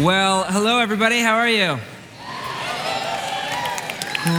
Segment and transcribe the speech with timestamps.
[0.00, 1.20] Well, hello, everybody.
[1.20, 1.78] How are you?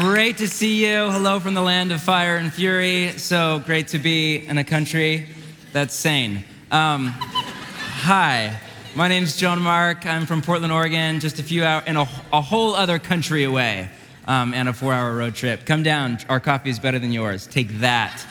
[0.02, 1.10] Great to see you.
[1.10, 3.14] Hello from the land of fire and fury.
[3.18, 5.26] So great to be in a country
[5.74, 6.44] that's sane.
[6.70, 8.56] Um, hi,
[8.94, 10.06] my name's John Mark.
[10.06, 13.90] I'm from Portland, Oregon, just a few hours in a, a whole other country away,
[14.28, 15.66] um, and a four-hour road trip.
[15.66, 16.20] Come down.
[16.30, 17.48] Our coffee is better than yours.
[17.48, 18.24] Take that.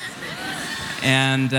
[1.02, 1.56] And uh,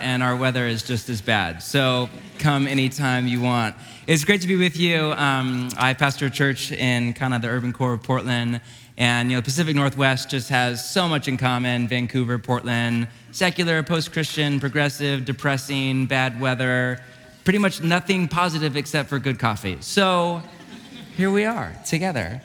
[0.00, 1.62] and our weather is just as bad.
[1.62, 2.08] So
[2.38, 3.76] come anytime you want.
[4.04, 5.12] It's great to be with you.
[5.12, 8.60] Um, I pastor a church in kind of the urban core of Portland,
[8.96, 11.86] and you know, Pacific Northwest just has so much in common.
[11.86, 17.00] Vancouver, Portland, secular, post-Christian, progressive, depressing, bad weather,
[17.44, 19.76] pretty much nothing positive except for good coffee.
[19.78, 20.42] So
[21.16, 22.42] here we are together.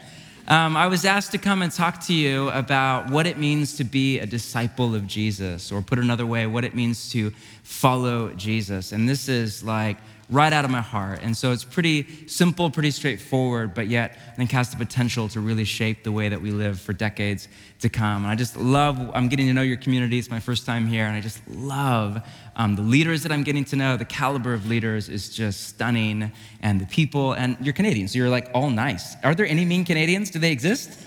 [0.48, 3.84] Um, I was asked to come and talk to you about what it means to
[3.84, 7.32] be a disciple of Jesus, or put another way, what it means to
[7.64, 8.92] follow Jesus.
[8.92, 9.98] And this is like
[10.30, 11.20] right out of my heart.
[11.24, 15.40] And so it's pretty simple, pretty straightforward, but yet I think has the potential to
[15.40, 17.48] really shape the way that we live for decades
[17.80, 18.24] to come.
[18.24, 20.20] And I just love, I'm getting to know your community.
[20.20, 22.22] It's my first time here, and I just love
[22.58, 23.96] um, the leaders that I'm getting to know.
[23.96, 28.30] The caliber of leaders is just stunning, and the people, and you're Canadian, so you're
[28.30, 29.16] like all nice.
[29.24, 30.30] Are there any mean Canadians?
[30.30, 31.00] Do they exist?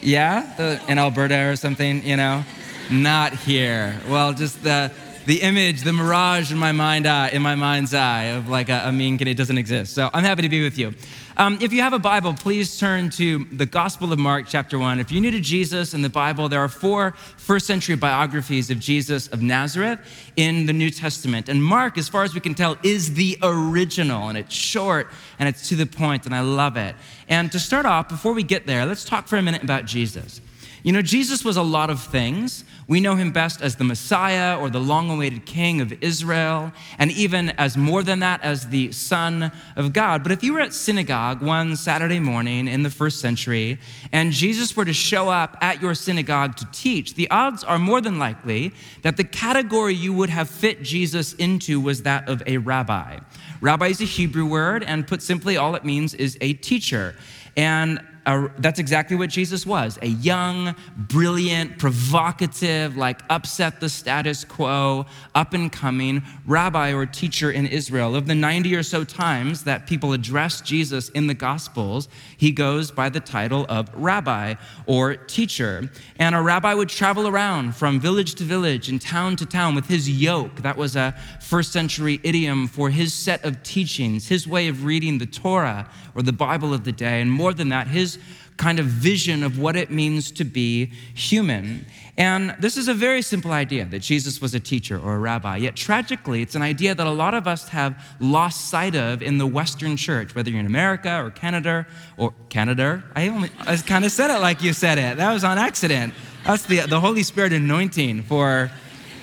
[0.00, 0.54] Yeah?
[0.56, 2.44] The, in Alberta or something, you know?
[2.90, 4.00] Not here.
[4.08, 4.92] Well, just the
[5.26, 8.82] the image, the mirage in my mind eye, in my mind's eye of like a,
[8.86, 9.92] a mean kid, it doesn't exist.
[9.92, 10.94] So I'm happy to be with you.
[11.36, 15.00] Um, if you have a Bible, please turn to the Gospel of Mark, chapter one.
[15.00, 18.78] If you're new to Jesus in the Bible, there are four first century biographies of
[18.78, 19.98] Jesus of Nazareth
[20.36, 21.50] in the New Testament.
[21.50, 25.46] And Mark, as far as we can tell, is the original, and it's short and
[25.48, 26.94] it's to the point, and I love it.
[27.28, 30.40] And to start off, before we get there, let's talk for a minute about Jesus.
[30.86, 32.62] You know, Jesus was a lot of things.
[32.86, 37.10] We know him best as the Messiah or the long awaited King of Israel, and
[37.10, 40.22] even as more than that, as the Son of God.
[40.22, 43.80] But if you were at synagogue one Saturday morning in the first century,
[44.12, 48.00] and Jesus were to show up at your synagogue to teach, the odds are more
[48.00, 48.72] than likely
[49.02, 53.18] that the category you would have fit Jesus into was that of a rabbi.
[53.60, 57.16] Rabbi is a Hebrew word, and put simply, all it means is a teacher.
[57.56, 64.44] And a, that's exactly what Jesus was a young, brilliant, provocative, like upset the status
[64.44, 68.16] quo, up and coming rabbi or teacher in Israel.
[68.16, 72.90] Of the 90 or so times that people address Jesus in the Gospels, he goes
[72.90, 74.54] by the title of rabbi
[74.86, 75.88] or teacher.
[76.18, 79.86] And a rabbi would travel around from village to village and town to town with
[79.86, 80.56] his yoke.
[80.62, 81.14] That was a
[81.46, 86.22] first century idiom for his set of teachings, his way of reading the Torah or
[86.22, 87.20] the Bible of the day.
[87.20, 88.18] And more than that, his
[88.56, 91.86] kind of vision of what it means to be human.
[92.18, 95.58] And this is a very simple idea that Jesus was a teacher or a rabbi.
[95.58, 99.38] Yet tragically, it's an idea that a lot of us have lost sight of in
[99.38, 101.86] the Western church, whether you're in America or Canada
[102.16, 103.04] or Canada.
[103.14, 105.18] I only I kind of said it like you said it.
[105.18, 106.14] That was on accident.
[106.44, 108.70] That's the, the Holy Spirit anointing for,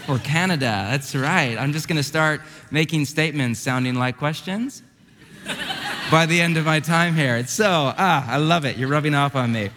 [0.05, 0.87] for Canada.
[0.89, 1.57] That's right.
[1.57, 2.41] I'm just going to start
[2.71, 4.83] making statements sounding like questions
[6.11, 7.37] by the end of my time here.
[7.37, 8.77] It's so, ah, I love it.
[8.77, 9.69] You're rubbing off on me.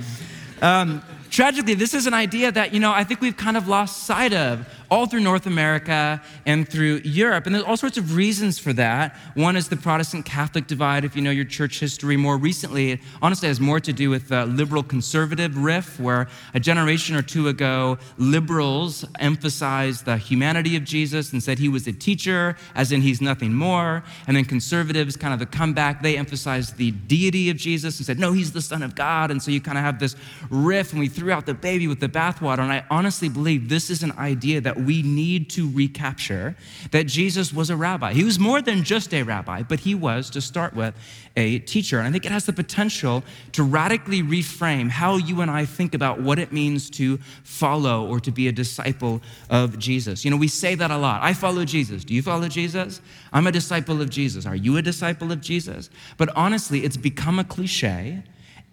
[0.62, 4.04] Um, tragically, this is an idea that, you know, I think we've kind of lost
[4.04, 7.46] sight of all through North America and through Europe.
[7.46, 9.16] And there's all sorts of reasons for that.
[9.34, 11.04] One is the Protestant Catholic divide.
[11.04, 14.28] If you know your church history more recently, it honestly has more to do with
[14.28, 20.84] the liberal conservative riff, where a generation or two ago, liberals emphasized the humanity of
[20.84, 24.04] Jesus and said he was a teacher, as in he's nothing more.
[24.26, 28.18] And then conservatives, kind of the comeback, they emphasized the deity of Jesus and said,
[28.18, 29.30] no, he's the Son of God.
[29.30, 30.16] And so you kind of have this
[30.50, 32.60] riff, and we threw out the baby with the bathwater.
[32.60, 36.56] And I honestly believe this is an idea that we need to recapture
[36.90, 38.12] that Jesus was a rabbi.
[38.12, 40.94] He was more than just a rabbi, but he was, to start with,
[41.36, 41.98] a teacher.
[41.98, 43.22] And I think it has the potential
[43.52, 48.20] to radically reframe how you and I think about what it means to follow or
[48.20, 49.20] to be a disciple
[49.50, 50.24] of Jesus.
[50.24, 51.22] You know, we say that a lot.
[51.22, 52.04] I follow Jesus.
[52.04, 53.00] Do you follow Jesus?
[53.32, 54.46] I'm a disciple of Jesus.
[54.46, 55.90] Are you a disciple of Jesus?
[56.16, 58.22] But honestly, it's become a cliche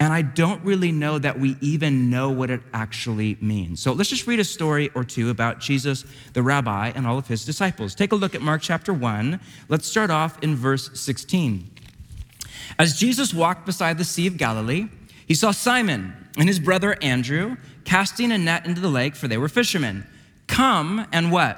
[0.04, 3.82] and I don't really know that we even know what it actually means.
[3.82, 6.04] So let's just read a story or two about Jesus,
[6.34, 7.96] the rabbi, and all of his disciples.
[7.96, 9.40] Take a look at Mark chapter 1.
[9.70, 11.72] Let's start off in verse 16.
[12.78, 14.90] As Jesus walked beside the Sea of Galilee,
[15.26, 19.38] he saw Simon and his brother Andrew casting a net into the lake, for they
[19.38, 20.06] were fishermen.
[20.48, 21.58] Come and what?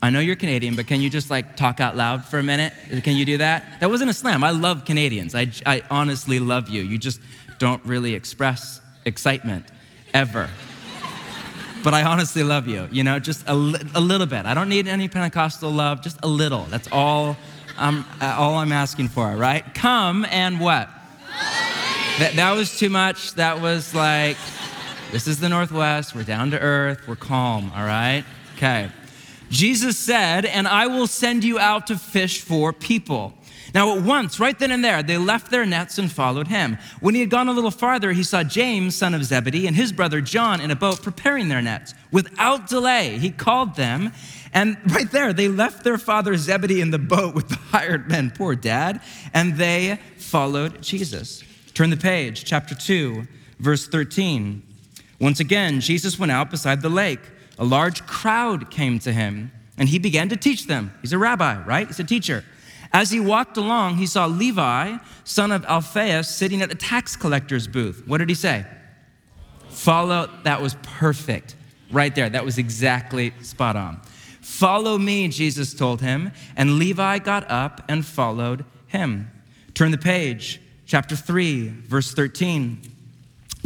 [0.00, 2.72] I know you're Canadian, but can you just like talk out loud for a minute?
[3.02, 3.80] Can you do that?
[3.80, 4.44] That wasn't a slam.
[4.44, 5.34] I love Canadians.
[5.34, 6.82] I, I honestly love you.
[6.82, 7.20] You just
[7.58, 9.66] don't really express excitement
[10.14, 10.48] ever.
[11.82, 14.46] but I honestly love you, you know, just a, a little bit.
[14.46, 16.64] I don't need any Pentecostal love, just a little.
[16.64, 17.36] That's all
[17.76, 19.64] I'm, uh, all I'm asking for, right?
[19.74, 20.88] Come and what?
[22.18, 23.34] That, that was too much.
[23.34, 24.36] That was like,
[25.12, 26.14] this is the Northwest.
[26.14, 27.06] We're down to earth.
[27.08, 28.24] We're calm, all right?
[28.56, 28.90] Okay.
[29.50, 33.34] Jesus said, And I will send you out to fish for people.
[33.74, 36.78] Now, at once, right then and there, they left their nets and followed him.
[37.00, 39.92] When he had gone a little farther, he saw James, son of Zebedee, and his
[39.92, 41.94] brother John in a boat preparing their nets.
[42.10, 44.12] Without delay, he called them,
[44.54, 48.30] and right there, they left their father Zebedee in the boat with the hired men,
[48.30, 49.02] poor dad,
[49.34, 51.44] and they followed Jesus.
[51.74, 53.26] Turn the page, chapter 2,
[53.58, 54.62] verse 13.
[55.20, 57.20] Once again, Jesus went out beside the lake.
[57.58, 60.92] A large crowd came to him, and he began to teach them.
[61.02, 61.86] He's a rabbi, right?
[61.86, 62.44] He's a teacher.
[62.92, 67.68] As he walked along, he saw Levi, son of Alphaeus, sitting at a tax collector's
[67.68, 68.02] booth.
[68.06, 68.64] What did he say?
[69.68, 71.56] Follow, that was perfect.
[71.90, 74.00] Right there, that was exactly spot on.
[74.40, 79.30] Follow me, Jesus told him, and Levi got up and followed him.
[79.74, 82.80] Turn the page, chapter 3, verse 13.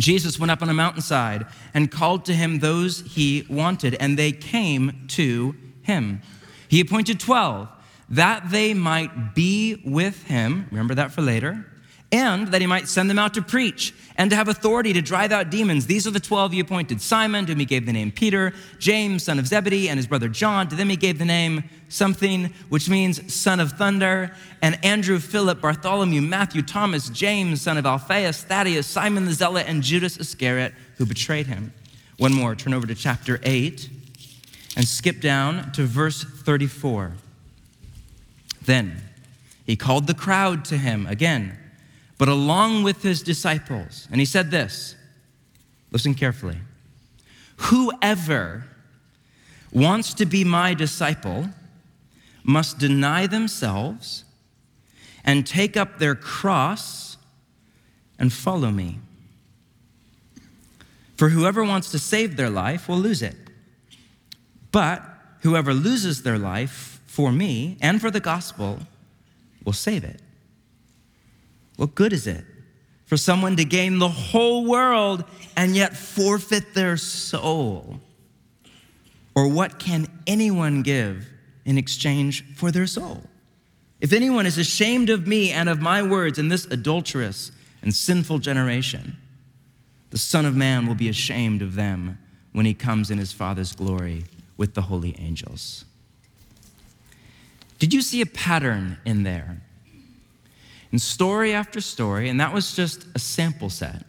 [0.03, 4.33] Jesus went up on a mountainside and called to him those he wanted, and they
[4.33, 6.21] came to him.
[6.69, 7.69] He appointed 12
[8.09, 11.65] that they might be with him, remember that for later,
[12.12, 15.32] and that he might send them out to preach and to have authority to drive
[15.32, 15.87] out demons.
[15.87, 19.25] These are the 12 he appointed Simon, to whom he gave the name Peter, James,
[19.25, 20.69] son of Zebedee, and his brother John.
[20.69, 25.61] To them he gave the name something, which means son of thunder, and Andrew, Philip,
[25.62, 31.06] Bartholomew, Matthew, Thomas, James, son of Alphaeus, Thaddeus, Simon the Zealot, and Judas Iscariot, who
[31.06, 31.73] betrayed him.
[32.19, 33.88] One more, turn over to chapter 8
[34.76, 37.12] and skip down to verse 34.
[38.65, 39.03] Then
[39.67, 41.58] he called the crowd to him again,
[42.23, 44.07] but along with his disciples.
[44.13, 44.95] And he said this
[45.91, 46.59] listen carefully.
[47.57, 48.63] Whoever
[49.73, 51.49] wants to be my disciple
[52.45, 54.23] must deny themselves
[55.25, 57.17] and take up their cross
[58.21, 59.01] and follow me.
[61.17, 63.35] For whoever wants to save their life will lose it.
[64.71, 65.03] But
[65.41, 68.79] whoever loses their life for me and for the gospel
[69.65, 70.21] will save it.
[71.77, 72.45] What good is it
[73.07, 75.25] for someone to gain the whole world
[75.57, 78.01] and yet forfeit their soul?
[79.35, 81.27] Or what can anyone give
[81.65, 83.23] in exchange for their soul?
[84.01, 87.53] If anyone is ashamed of me and of my words in this adulterous
[87.83, 89.17] and sinful generation,
[90.11, 92.19] the Son of Man will be ashamed of them
[92.53, 94.25] when he comes in his Father's glory
[94.57, 95.85] with the holy angels.
[97.79, 99.63] Did you see a pattern in there?
[100.93, 104.05] In story after story, and that was just a sample set.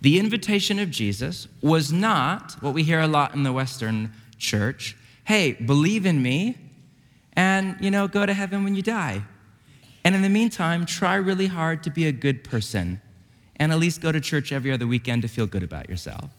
[0.00, 4.96] The invitation of Jesus was not what we hear a lot in the Western church
[5.24, 6.56] hey, believe in me
[7.34, 9.22] and, you know, go to heaven when you die.
[10.04, 13.00] And in the meantime, try really hard to be a good person
[13.56, 16.30] and at least go to church every other weekend to feel good about yourself.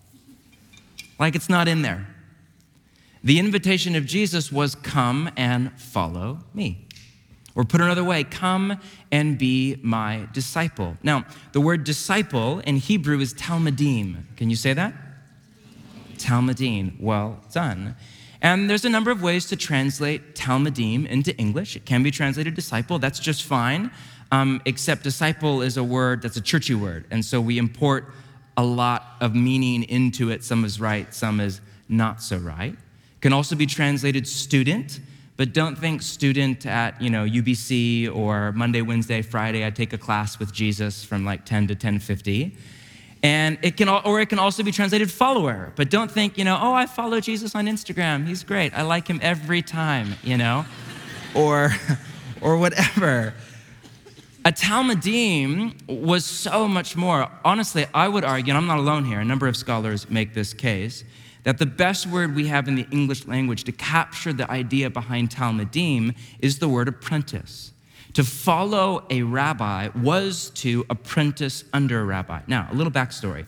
[1.17, 2.07] Like it's not in there.
[3.23, 6.82] The invitation of Jesus was come and follow me.
[7.55, 8.79] Or put another way, come
[9.11, 10.97] and be my disciple.
[11.03, 14.23] Now, the word disciple in Hebrew is Talmidim.
[14.37, 14.93] Can you say that?
[16.17, 16.99] Talmidim.
[16.99, 17.95] Well done.
[18.41, 21.75] And there's a number of ways to translate Talmidim into English.
[21.75, 23.91] It can be translated disciple, that's just fine.
[24.31, 27.05] Um, except disciple is a word that's a churchy word.
[27.11, 28.11] And so we import
[28.57, 30.43] a lot of meaning into it.
[30.43, 32.73] Some is right, some is not so right.
[32.73, 34.99] It Can also be translated student,
[35.35, 39.97] but don't think student at, you know, UBC or Monday, Wednesday, Friday, I take a
[39.97, 42.51] class with Jesus from like 10 to 10:50.
[43.23, 46.59] And it can, or it can also be translated follower, but don't think, you know,
[46.61, 48.27] oh, I follow Jesus on Instagram.
[48.27, 48.73] He's great.
[48.77, 50.65] I like him every time, you know,
[51.33, 51.71] or,
[52.41, 53.33] or whatever.
[54.43, 57.29] A talmidim was so much more.
[57.45, 60.53] Honestly, I would argue, and I'm not alone here, a number of scholars make this
[60.53, 61.05] case,
[61.43, 65.29] that the best word we have in the English language to capture the idea behind
[65.29, 67.71] Talmidim is the word apprentice.
[68.13, 72.41] To follow a rabbi was to apprentice under a rabbi.
[72.47, 73.47] Now, a little backstory.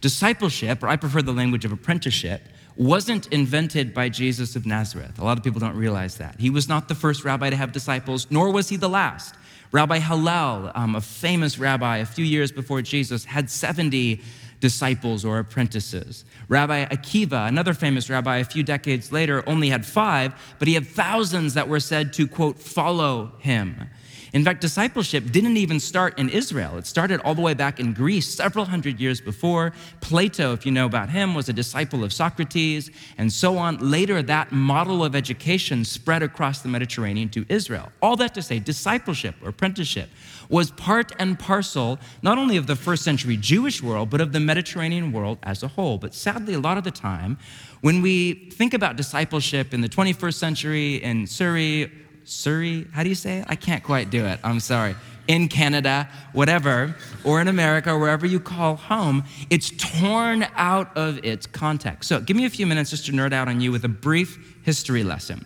[0.00, 2.42] Discipleship, or I prefer the language of apprenticeship,
[2.76, 5.18] wasn't invented by Jesus of Nazareth.
[5.18, 6.36] A lot of people don't realize that.
[6.38, 9.34] He was not the first rabbi to have disciples, nor was he the last.
[9.72, 14.22] Rabbi Hillel, um, a famous rabbi a few years before Jesus, had 70
[14.60, 16.24] disciples or apprentices.
[16.48, 20.86] Rabbi Akiva, another famous rabbi a few decades later, only had five, but he had
[20.86, 23.88] thousands that were said to, quote, follow him.
[24.32, 26.76] In fact, discipleship didn't even start in Israel.
[26.76, 29.72] It started all the way back in Greece several hundred years before.
[30.00, 33.78] Plato, if you know about him, was a disciple of Socrates, and so on.
[33.78, 37.90] Later, that model of education spread across the Mediterranean to Israel.
[38.02, 40.10] All that to say, discipleship or apprenticeship
[40.48, 44.40] was part and parcel not only of the first century Jewish world, but of the
[44.40, 45.98] Mediterranean world as a whole.
[45.98, 47.38] But sadly, a lot of the time,
[47.80, 51.90] when we think about discipleship in the 21st century in Surrey,
[52.24, 53.46] Surrey, how do you say it?
[53.48, 54.38] I can't quite do it.
[54.44, 54.94] I'm sorry.
[55.28, 61.46] In Canada, whatever, or in America, wherever you call home, it's torn out of its
[61.46, 62.08] context.
[62.08, 64.56] So, give me a few minutes just to nerd out on you with a brief
[64.62, 65.44] history lesson.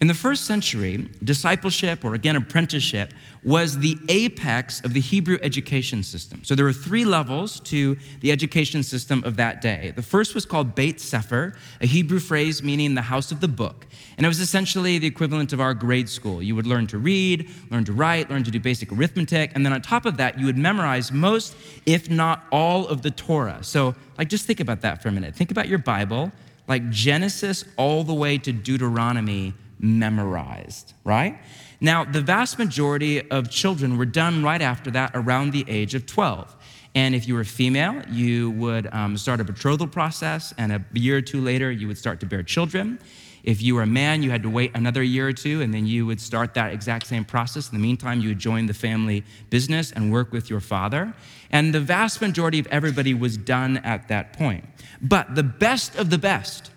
[0.00, 3.12] In the first century, discipleship, or again, apprenticeship,
[3.44, 6.42] was the apex of the Hebrew education system.
[6.42, 9.92] So there were three levels to the education system of that day.
[9.94, 13.86] The first was called Beit Sefer, a Hebrew phrase meaning the house of the book.
[14.16, 16.42] And it was essentially the equivalent of our grade school.
[16.42, 19.74] You would learn to read, learn to write, learn to do basic arithmetic, and then
[19.74, 21.54] on top of that, you would memorize most,
[21.84, 23.62] if not all, of the Torah.
[23.62, 25.34] So, like, just think about that for a minute.
[25.34, 26.32] Think about your Bible,
[26.68, 31.38] like Genesis all the way to Deuteronomy memorized, right?
[31.80, 36.06] Now, the vast majority of children were done right after that, around the age of
[36.06, 36.54] 12.
[36.94, 41.18] And if you were female, you would um, start a betrothal process, and a year
[41.18, 42.98] or two later, you would start to bear children.
[43.42, 45.86] If you were a man, you had to wait another year or two, and then
[45.86, 47.70] you would start that exact same process.
[47.70, 51.14] In the meantime, you would join the family business and work with your father.
[51.50, 54.64] And the vast majority of everybody was done at that point.
[55.00, 56.70] But the best of the best,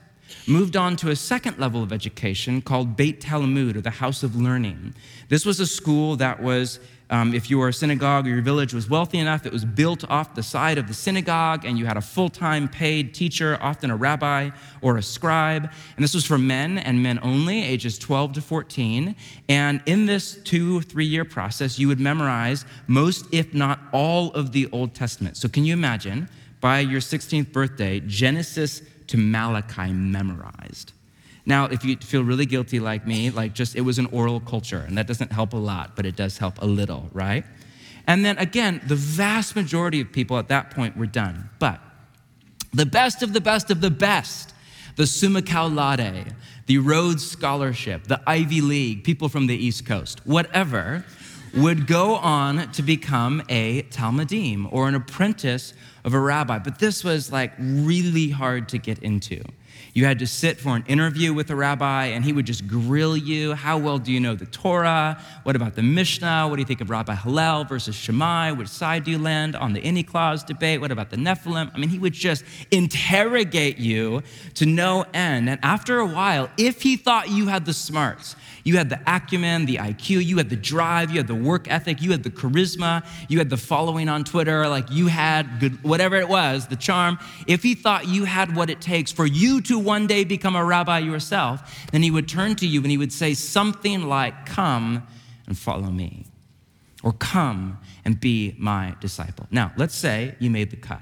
[0.47, 4.35] moved on to a second level of education called Beit Talmud, or the House of
[4.35, 4.93] Learning.
[5.29, 9.19] This was a school that was, um, if your synagogue or your village was wealthy
[9.19, 12.29] enough, it was built off the side of the synagogue, and you had a full
[12.29, 14.49] time paid teacher, often a rabbi
[14.81, 15.71] or a scribe.
[15.95, 19.15] And this was for men and men only, ages 12 to 14.
[19.47, 24.51] And in this two, three year process, you would memorize most, if not all, of
[24.51, 25.37] the Old Testament.
[25.37, 26.27] So can you imagine?
[26.59, 28.81] By your 16th birthday, Genesis
[29.13, 30.91] to Malachi memorized.
[31.45, 34.83] Now, if you feel really guilty like me, like just it was an oral culture,
[34.87, 37.45] and that doesn't help a lot, but it does help a little, right?
[38.07, 41.51] And then again, the vast majority of people at that point were done.
[41.59, 41.79] But
[42.71, 44.51] the best of the best of the best,
[44.95, 46.33] the summa cum laude,
[46.65, 51.05] the Rhodes Scholarship, the Ivy League, people from the East Coast, whatever,
[51.55, 56.59] would go on to become a Talmidim or an apprentice of a rabbi.
[56.59, 59.43] But this was like really hard to get into.
[59.93, 63.15] You had to sit for an interview with a rabbi, and he would just grill
[63.15, 63.53] you.
[63.53, 65.21] How well do you know the Torah?
[65.43, 66.47] What about the Mishnah?
[66.47, 68.51] What do you think of Rabbi Hillel versus Shammai?
[68.51, 70.81] Which side do you land on the any clause debate?
[70.81, 71.71] What about the Nephilim?
[71.73, 74.23] I mean, he would just interrogate you
[74.55, 75.47] to no end.
[75.47, 79.65] And after a while, if he thought you had the smarts, you had the acumen,
[79.65, 83.05] the IQ, you had the drive, you had the work ethic, you had the charisma,
[83.27, 87.19] you had the following on Twitter, like you had good, whatever it was, the charm.
[87.45, 90.63] If he thought you had what it takes for you to one day become a
[90.63, 95.05] rabbi yourself, then he would turn to you and he would say something like, Come
[95.47, 96.25] and follow me,
[97.03, 99.47] or come and be my disciple.
[99.51, 101.01] Now, let's say you made the cut.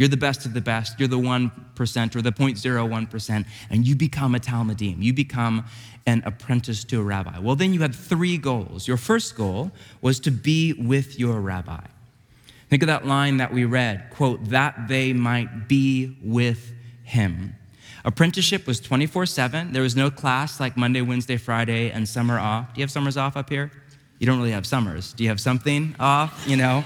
[0.00, 0.98] You're the best of the best.
[0.98, 5.02] You're the 1% or the 0.01%, and you become a Talmidim.
[5.02, 5.66] You become
[6.06, 7.38] an apprentice to a rabbi.
[7.38, 8.88] Well, then you had three goals.
[8.88, 11.80] Your first goal was to be with your rabbi.
[12.68, 17.56] Think of that line that we read, quote, that they might be with him.
[18.04, 19.72] Apprenticeship was 24 7.
[19.72, 22.72] There was no class like Monday, Wednesday, Friday, and summer off.
[22.72, 23.70] Do you have summers off up here?
[24.18, 25.12] You don't really have summers.
[25.12, 26.44] Do you have something off?
[26.46, 26.84] You know?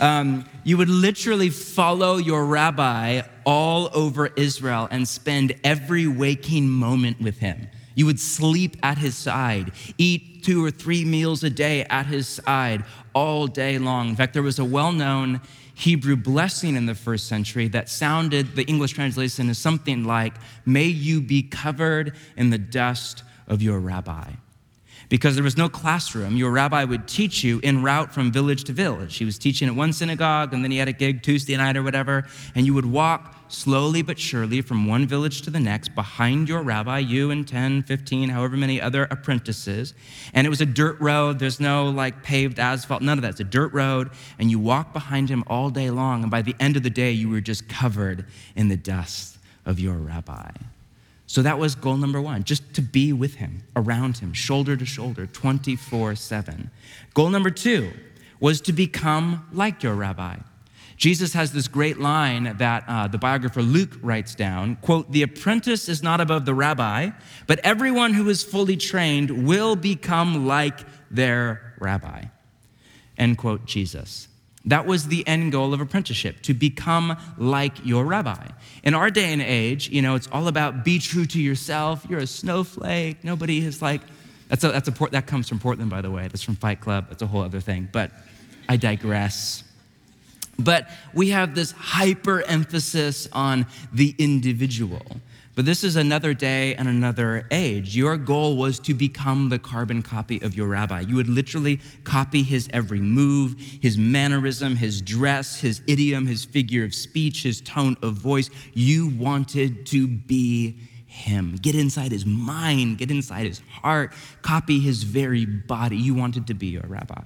[0.00, 7.20] Um, you would literally follow your rabbi all over Israel and spend every waking moment
[7.20, 7.68] with him.
[7.96, 12.28] You would sleep at his side, eat two or three meals a day at his
[12.28, 12.84] side
[13.14, 14.10] all day long.
[14.10, 15.40] In fact, there was a well known
[15.74, 20.34] Hebrew blessing in the first century that sounded, the English translation is something like,
[20.64, 24.32] May you be covered in the dust of your rabbi
[25.08, 26.36] because there was no classroom.
[26.36, 29.16] Your rabbi would teach you en route from village to village.
[29.16, 31.82] He was teaching at one synagogue, and then he had a gig Tuesday night or
[31.82, 36.48] whatever, and you would walk slowly but surely from one village to the next behind
[36.48, 39.94] your rabbi, you and 10, 15, however many other apprentices.
[40.34, 41.38] And it was a dirt road.
[41.38, 43.30] There's no like paved asphalt, none of that.
[43.32, 46.54] It's a dirt road, and you walk behind him all day long, and by the
[46.60, 48.24] end of the day, you were just covered
[48.54, 50.50] in the dust of your rabbi.
[51.26, 54.86] So that was goal number one, just to be with him, around him, shoulder to
[54.86, 56.70] shoulder, 24 7.
[57.14, 57.92] Goal number two
[58.38, 60.36] was to become like your rabbi.
[60.96, 65.88] Jesus has this great line that uh, the biographer Luke writes down quote, The apprentice
[65.88, 67.10] is not above the rabbi,
[67.46, 72.24] but everyone who is fully trained will become like their rabbi.
[73.18, 74.28] End quote, Jesus.
[74.64, 78.48] That was the end goal of apprenticeship, to become like your rabbi.
[78.82, 82.04] In our day and age, you know, it's all about be true to yourself.
[82.10, 83.22] You're a snowflake.
[83.22, 84.00] Nobody is like,
[84.48, 86.26] that's a, that's a, that comes from Portland, by the way.
[86.26, 87.06] That's from Fight Club.
[87.08, 87.88] That's a whole other thing.
[87.92, 88.10] But
[88.68, 89.62] I digress.
[90.58, 95.02] But we have this hyper emphasis on the individual.
[95.56, 97.96] But this is another day and another age.
[97.96, 101.00] Your goal was to become the carbon copy of your rabbi.
[101.00, 106.84] You would literally copy his every move, his mannerism, his dress, his idiom, his figure
[106.84, 108.50] of speech, his tone of voice.
[108.74, 111.56] You wanted to be him.
[111.56, 115.96] Get inside his mind, get inside his heart, copy his very body.
[115.96, 117.22] You wanted to be your rabbi.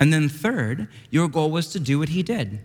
[0.00, 2.60] And then, third, your goal was to do what he did.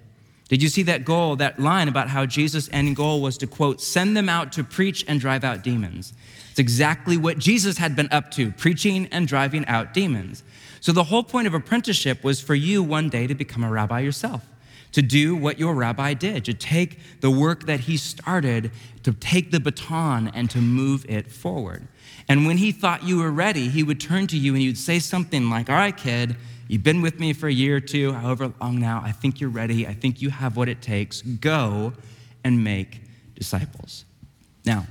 [0.50, 3.79] Did you see that goal, that line about how Jesus' end goal was to, quote,
[3.79, 6.12] send them out to preach and drive out demons?
[6.50, 10.43] It's exactly what Jesus had been up to, preaching and driving out demons.
[10.81, 14.00] So the whole point of apprenticeship was for you one day to become a rabbi
[14.00, 14.48] yourself,
[14.93, 18.71] to do what your rabbi did, to take the work that he started,
[19.03, 21.88] to take the baton and to move it forward.
[22.27, 24.77] And when he thought you were ready, he would turn to you and he would
[24.79, 26.36] say something like, All right, kid,
[26.70, 29.02] You've been with me for a year or two, however long now.
[29.04, 29.88] I think you're ready.
[29.88, 31.24] I think you have what it takes.
[31.24, 31.94] Go
[32.44, 33.02] and make
[33.34, 34.06] disciples.
[34.66, 34.86] Now,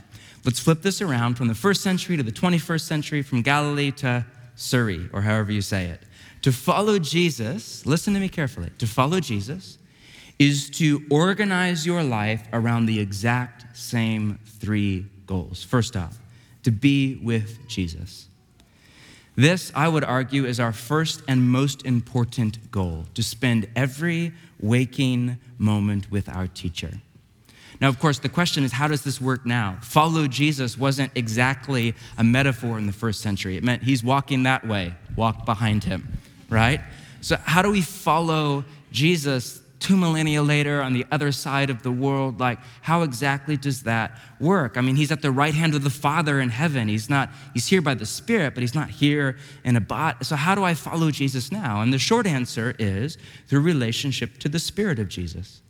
[0.45, 4.27] let's flip this around from the first century to the 21st century, from Galilee to
[4.57, 6.03] Surrey, or however you say it.
[6.43, 9.79] To follow Jesus, listen to me carefully, to follow Jesus
[10.39, 15.63] is to organize your life around the exact same three goals.
[15.63, 16.19] First off,
[16.63, 18.28] to be with Jesus.
[19.39, 25.39] This, I would argue, is our first and most important goal to spend every waking
[25.59, 26.91] moment with our teacher.
[27.81, 29.79] Now, of course, the question is how does this work now?
[29.81, 33.57] Follow Jesus wasn't exactly a metaphor in the first century.
[33.57, 36.19] It meant he's walking that way, walk behind him,
[36.51, 36.81] right?
[37.21, 41.91] So, how do we follow Jesus two millennia later on the other side of the
[41.91, 44.77] world like how exactly does that work?
[44.77, 46.89] I mean he's at the right hand of the father in heaven.
[46.89, 50.25] He's not he's here by the spirit but he's not here in a bot.
[50.27, 51.81] So how do i follow jesus now?
[51.81, 55.61] And the short answer is through relationship to the spirit of jesus.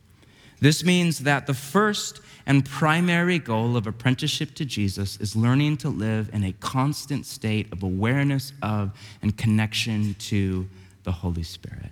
[0.61, 5.91] This means that the first and primary goal of apprenticeship to Jesus is learning to
[5.91, 10.67] live in a constant state of awareness of and connection to
[11.05, 11.91] the Holy Spirit.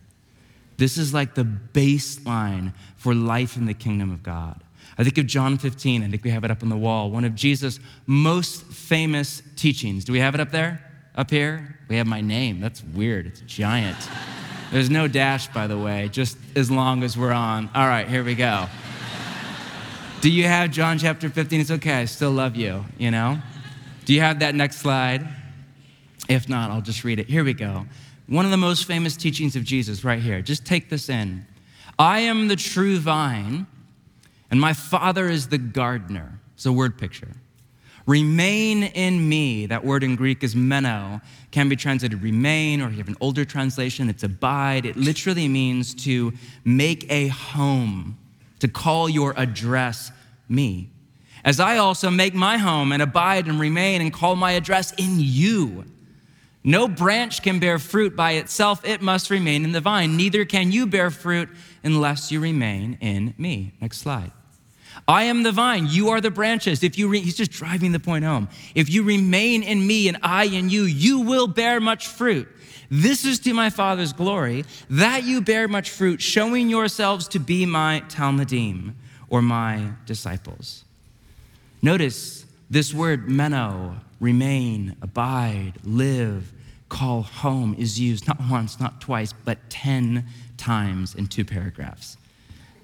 [0.77, 4.63] This is like the baseline for life in the kingdom of God.
[4.99, 7.25] I think of John 15, I think we have it up on the wall, one
[7.25, 10.05] of Jesus' most famous teachings.
[10.05, 10.83] Do we have it up there?
[11.15, 11.79] Up here?
[11.89, 12.61] We have my name.
[12.61, 13.27] That's weird.
[13.27, 13.97] It's giant.
[14.73, 17.71] There's no dash, by the way, just as long as we're on.
[17.75, 18.67] All right, here we go.
[20.21, 21.61] Do you have John chapter 15?
[21.61, 23.39] It's okay, I still love you, you know?
[24.07, 25.27] Do you have that next slide?
[26.29, 27.29] If not, I'll just read it.
[27.29, 27.87] Here we go.
[28.27, 30.43] One of the most famous teachings of Jesus, right here.
[30.43, 31.47] Just take this in.
[31.99, 33.67] I am the true vine,
[34.51, 36.41] and my Father is the gardener.
[36.55, 37.37] It's a word picture.
[38.07, 39.67] Remain in me.
[39.67, 43.45] That word in Greek is meno, can be translated remain, or you have an older
[43.45, 44.87] translation, it's abide.
[44.87, 46.33] It literally means to
[46.65, 48.19] make a home,
[48.61, 50.13] to call your address
[50.49, 50.91] me.
[51.45, 55.17] As I also make my home and abide and remain and call my address in
[55.19, 55.85] you.
[56.67, 60.17] No branch can bear fruit by itself, it must remain in the vine.
[60.17, 61.49] Neither can you bear fruit
[61.85, 63.73] unless you remain in me.
[63.81, 64.33] Next slide.
[65.07, 66.83] I am the vine, you are the branches.
[66.83, 68.49] If you re- he's just driving the point home.
[68.75, 72.49] If you remain in me and I in you, you will bear much fruit.
[72.91, 77.65] This is to my Father's glory, that you bear much fruit, showing yourselves to be
[77.65, 78.95] my Talmidim,
[79.29, 80.85] or my disciples.
[81.81, 86.53] Notice this word meno, remain, abide, live,
[86.89, 90.25] call home is used not once, not twice, but 10
[90.57, 92.17] times in two paragraphs.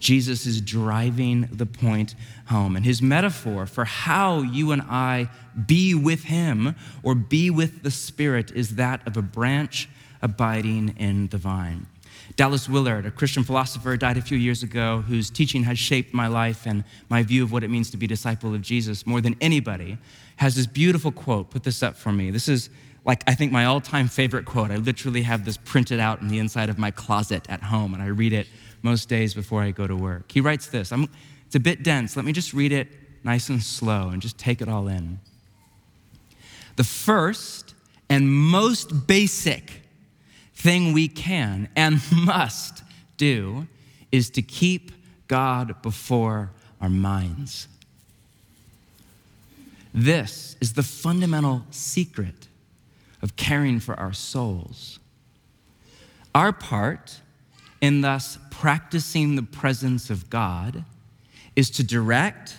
[0.03, 2.75] Jesus is driving the point home.
[2.75, 5.29] And his metaphor for how you and I
[5.67, 9.89] be with him or be with the Spirit is that of a branch
[10.21, 11.87] abiding in the vine.
[12.35, 16.27] Dallas Willard, a Christian philosopher, died a few years ago, whose teaching has shaped my
[16.27, 19.21] life and my view of what it means to be a disciple of Jesus more
[19.21, 19.99] than anybody,
[20.37, 21.51] has this beautiful quote.
[21.51, 22.31] Put this up for me.
[22.31, 22.71] This is
[23.05, 24.71] like I think my all-time favorite quote.
[24.71, 28.03] I literally have this printed out in the inside of my closet at home, and
[28.03, 28.47] I read it
[28.83, 30.31] most days before I go to work.
[30.31, 30.93] He writes this.
[30.93, 31.09] I'm,
[31.47, 32.17] it's a bit dense.
[32.17, 32.89] Let me just read it
[33.25, 35.19] nice and slow and just take it all in.
[36.77, 37.75] The first
[38.09, 39.83] and most basic
[40.55, 42.83] thing we can and must
[43.17, 43.67] do
[44.11, 44.93] is to keep
[45.29, 47.69] God before our minds.
[49.95, 52.49] This is the fundamental secret
[53.23, 54.99] of caring for our souls.
[56.35, 57.21] Our part
[57.81, 60.85] in thus practicing the presence of God
[61.57, 62.57] is to direct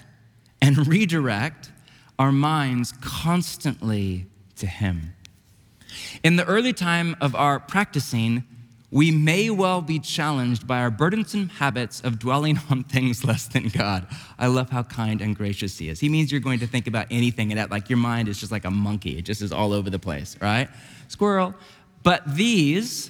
[0.62, 1.72] and redirect
[2.18, 5.14] our minds constantly to Him.
[6.24, 8.44] In the early time of our practicing,
[8.94, 13.70] we may well be challenged by our burdensome habits of dwelling on things less than
[13.70, 14.06] God.
[14.38, 16.00] I love how kind and gracious He is.
[16.00, 18.52] He means you're going to think about anything and that, like your mind is just
[18.52, 20.70] like a monkey, it just is all over the place, right?
[21.08, 21.56] Squirrel.
[22.04, 23.10] But these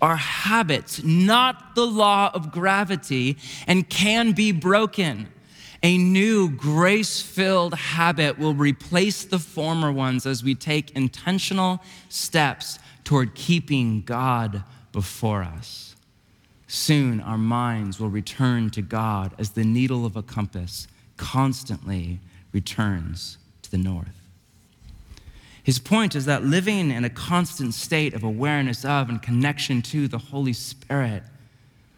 [0.00, 5.28] are habits, not the law of gravity, and can be broken.
[5.82, 12.78] A new grace filled habit will replace the former ones as we take intentional steps
[13.04, 15.94] toward keeping God before us.
[16.66, 22.20] Soon our minds will return to God as the needle of a compass constantly
[22.52, 24.20] returns to the north.
[25.62, 30.08] His point is that living in a constant state of awareness of and connection to
[30.08, 31.22] the Holy Spirit,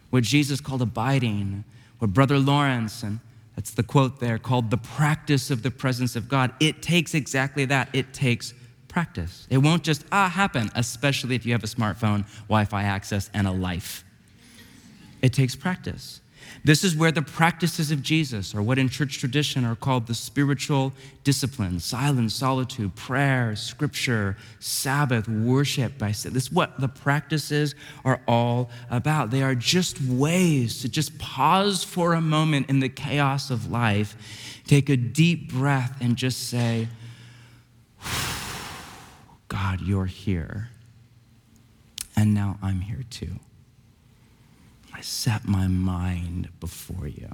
[0.09, 1.63] what Jesus called abiding,
[1.99, 3.19] what Brother Lawrence, and
[3.55, 7.65] that's the quote there, called the practice of the presence of God, it takes exactly
[7.65, 7.89] that.
[7.93, 8.53] It takes
[8.93, 9.47] practice.
[9.49, 13.51] It won't just ah happen, especially if you have a smartphone, Wi-Fi access, and a
[13.51, 14.03] life.
[15.21, 16.21] It takes practice.
[16.63, 20.13] This is where the practices of Jesus, or what in church tradition are called the
[20.13, 25.97] spiritual disciplines silence, solitude, prayer, scripture, Sabbath, worship.
[25.97, 27.73] By this is what the practices
[28.05, 29.31] are all about.
[29.31, 34.61] They are just ways to just pause for a moment in the chaos of life,
[34.67, 36.87] take a deep breath, and just say,
[39.53, 40.69] God, you're here.
[42.15, 43.35] And now I'm here too.
[44.91, 47.29] I set my mind before you.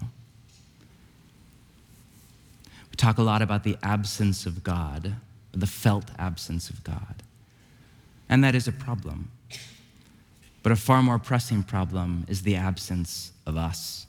[2.91, 5.15] We talk a lot about the absence of God,
[5.53, 7.23] the felt absence of God.
[8.27, 9.31] And that is a problem.
[10.61, 14.07] But a far more pressing problem is the absence of us.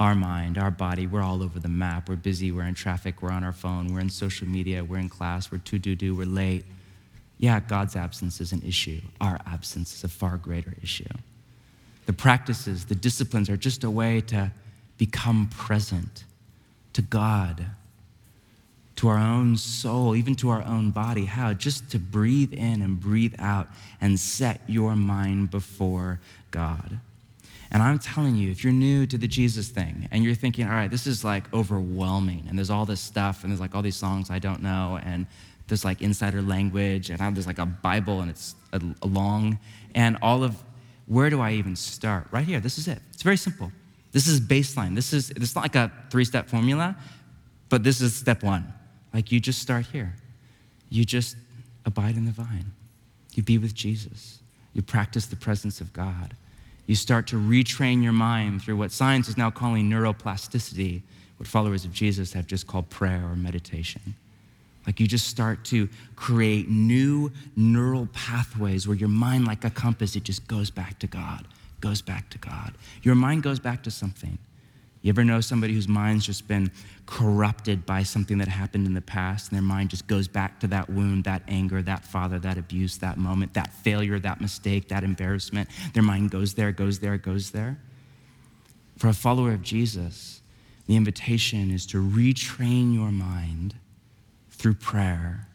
[0.00, 2.08] Our mind, our body, we're all over the map.
[2.08, 5.08] We're busy, we're in traffic, we're on our phone, we're in social media, we're in
[5.08, 6.64] class, we're to do do, we're late.
[7.38, 9.00] Yeah, God's absence is an issue.
[9.20, 11.04] Our absence is a far greater issue.
[12.06, 14.52] The practices, the disciplines are just a way to
[14.96, 16.24] become present
[16.94, 17.66] to God,
[18.96, 21.26] to our own soul, even to our own body.
[21.26, 21.52] How?
[21.52, 23.68] Just to breathe in and breathe out
[24.00, 26.20] and set your mind before
[26.50, 27.00] God.
[27.70, 30.72] And I'm telling you, if you're new to the Jesus thing and you're thinking, all
[30.72, 33.96] right, this is like overwhelming, and there's all this stuff, and there's like all these
[33.96, 35.26] songs I don't know, and
[35.68, 39.58] there's like insider language, and there's like a Bible, and it's a, a long,
[39.94, 40.56] and all of
[41.06, 42.26] where do I even start?
[42.30, 42.98] Right here, this is it.
[43.12, 43.70] It's very simple.
[44.12, 44.94] This is baseline.
[44.94, 46.96] This is it's not like a three-step formula,
[47.68, 48.72] but this is step one.
[49.12, 50.14] Like you just start here.
[50.88, 51.36] You just
[51.84, 52.72] abide in the vine.
[53.34, 54.40] You be with Jesus.
[54.72, 56.36] You practice the presence of God.
[56.86, 61.02] You start to retrain your mind through what science is now calling neuroplasticity,
[61.36, 64.14] what followers of Jesus have just called prayer or meditation.
[64.86, 70.14] Like you just start to create new neural pathways where your mind, like a compass,
[70.14, 71.46] it just goes back to God,
[71.80, 72.74] goes back to God.
[73.02, 74.38] Your mind goes back to something.
[75.02, 76.70] You ever know somebody whose mind's just been
[77.06, 80.66] corrupted by something that happened in the past, and their mind just goes back to
[80.68, 85.04] that wound, that anger, that father, that abuse, that moment, that failure, that mistake, that
[85.04, 85.68] embarrassment?
[85.94, 87.78] Their mind goes there, goes there, goes there.
[88.96, 90.40] For a follower of Jesus,
[90.86, 93.76] the invitation is to retrain your mind
[94.56, 95.46] through prayer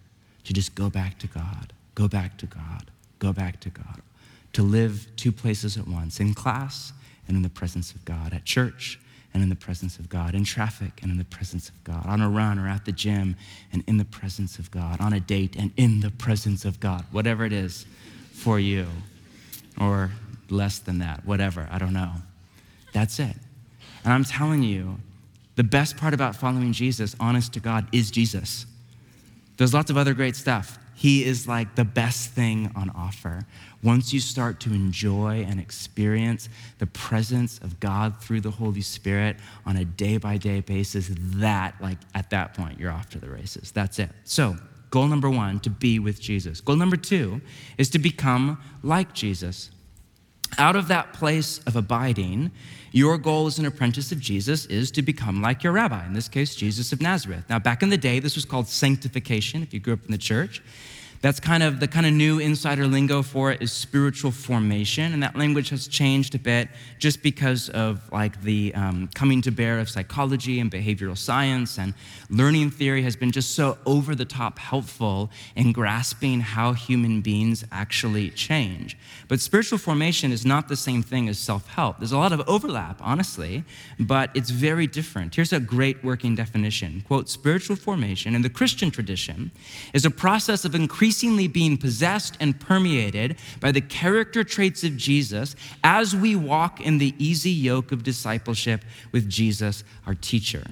[0.44, 4.02] to just go back to God, go back to God, go back to God,
[4.54, 6.94] to live two places at once in class
[7.28, 9.00] and in the presence of God, at church
[9.34, 12.22] and in the presence of God, in traffic and in the presence of God, on
[12.22, 13.36] a run or at the gym
[13.72, 17.06] and in the presence of God, on a date and in the presence of God,
[17.12, 17.86] whatever it is
[18.34, 18.88] for you,
[19.80, 20.12] or
[20.50, 22.12] less than that, whatever, I don't know.
[22.94, 23.36] That's it.
[24.04, 24.98] And I'm telling you,
[25.56, 28.66] the best part about following Jesus, honest to God, is Jesus.
[29.62, 30.80] There's lots of other great stuff.
[30.95, 33.45] He is like the best thing on offer.
[33.84, 39.38] Once you start to enjoy and experience the presence of God through the Holy Spirit
[39.63, 43.30] on a day by day basis, that, like, at that point, you're off to the
[43.30, 43.71] races.
[43.71, 44.10] That's it.
[44.24, 44.58] So,
[44.89, 46.60] goal number one, to be with Jesus.
[46.60, 47.39] Goal number two
[47.78, 49.69] is to become like Jesus.
[50.58, 52.52] Out of that place of abiding,
[52.92, 56.28] your goal as an apprentice of Jesus is to become like your rabbi, in this
[56.28, 57.46] case, Jesus of Nazareth.
[57.50, 60.18] Now, back in the day, this was called sanctification, if you grew up in the
[60.18, 60.62] church.
[61.22, 65.22] That's kind of the kind of new insider lingo for it is spiritual formation, and
[65.22, 69.78] that language has changed a bit just because of like the um, coming to bear
[69.78, 71.94] of psychology and behavioral science, and
[72.32, 77.64] learning theory has been just so over the top helpful in grasping how human beings
[77.72, 78.98] actually change.
[79.28, 82.00] But spiritual formation is not the same thing as self help.
[82.00, 83.64] There's a lot of overlap, honestly,
[84.00, 85.36] but it's very different.
[85.36, 89.52] Here's a great working definition: "Quote: Spiritual formation in the Christian tradition
[89.94, 94.95] is a process of increasing." Increasingly being possessed and permeated by the character traits of
[94.95, 100.63] Jesus as we walk in the easy yoke of discipleship with Jesus, our teacher.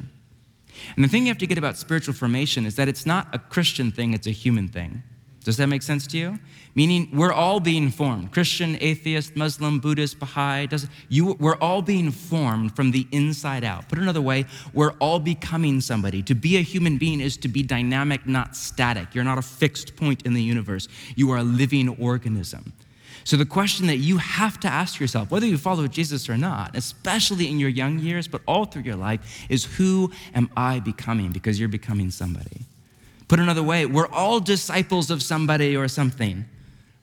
[0.95, 3.39] And the thing you have to get about spiritual formation is that it's not a
[3.39, 5.03] Christian thing, it's a human thing.
[5.43, 6.39] Does that make sense to you?
[6.75, 10.67] Meaning, we're all being formed Christian, atheist, Muslim, Buddhist, Baha'i.
[10.67, 13.89] Does, you, we're all being formed from the inside out.
[13.89, 16.21] Put another way, we're all becoming somebody.
[16.23, 19.15] To be a human being is to be dynamic, not static.
[19.15, 22.73] You're not a fixed point in the universe, you are a living organism.
[23.23, 26.75] So, the question that you have to ask yourself, whether you follow Jesus or not,
[26.75, 31.31] especially in your young years, but all through your life, is who am I becoming?
[31.31, 32.65] Because you're becoming somebody.
[33.29, 36.45] Put another way, we're all disciples of somebody or something,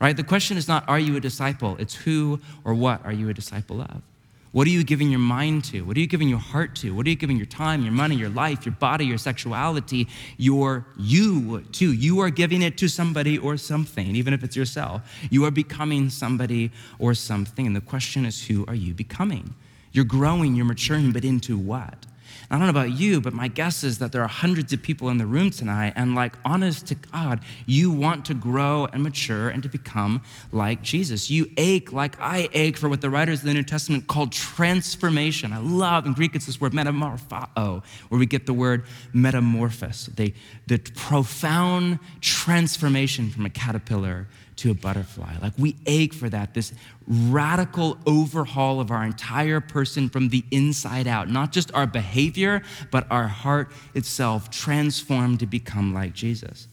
[0.01, 0.17] right?
[0.17, 1.77] The question is not, are you a disciple?
[1.79, 4.03] It's who or what are you a disciple of?
[4.51, 5.83] What are you giving your mind to?
[5.83, 6.95] What are you giving your heart to?
[6.95, 10.85] What are you giving your time, your money, your life, your body, your sexuality, your
[10.99, 11.93] you to?
[11.93, 15.03] You are giving it to somebody or something, even if it's yourself.
[15.31, 17.67] You are becoming somebody or something.
[17.67, 19.55] And the question is, who are you becoming?
[19.93, 22.07] You're growing, you're maturing, but into what?
[22.51, 25.09] I don't know about you, but my guess is that there are hundreds of people
[25.09, 29.49] in the room tonight, and like, honest to God, you want to grow and mature
[29.49, 31.31] and to become like Jesus.
[31.31, 35.53] You ache like I ache for what the writers of the New Testament called transformation.
[35.53, 40.33] I love, in Greek, it's this word metamorpho, where we get the word metamorphosis, the,
[40.67, 45.37] the profound transformation from a caterpillar to a butterfly.
[45.41, 46.73] Like we ache for that, this
[47.07, 53.07] radical overhaul of our entire person from the inside out, not just our behavior, but
[53.11, 56.69] our heart itself transformed to become like Jesus.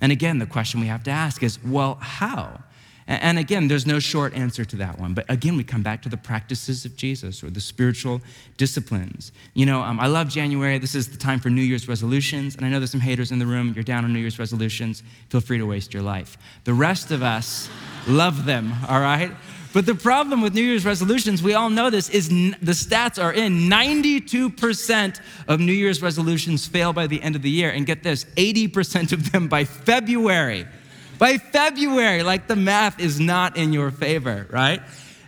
[0.00, 2.60] And again, the question we have to ask is well, how?
[3.06, 5.12] And again, there's no short answer to that one.
[5.12, 8.22] But again, we come back to the practices of Jesus or the spiritual
[8.56, 9.30] disciplines.
[9.52, 10.78] You know, um, I love January.
[10.78, 12.56] This is the time for New Year's resolutions.
[12.56, 13.72] And I know there's some haters in the room.
[13.74, 15.02] You're down on New Year's resolutions.
[15.28, 16.38] Feel free to waste your life.
[16.64, 17.68] The rest of us
[18.08, 19.32] love them, all right?
[19.74, 23.22] But the problem with New Year's resolutions, we all know this, is n- the stats
[23.22, 27.70] are in 92% of New Year's resolutions fail by the end of the year.
[27.70, 30.66] And get this 80% of them by February.
[31.18, 34.80] By February, like the math is not in your favor, right?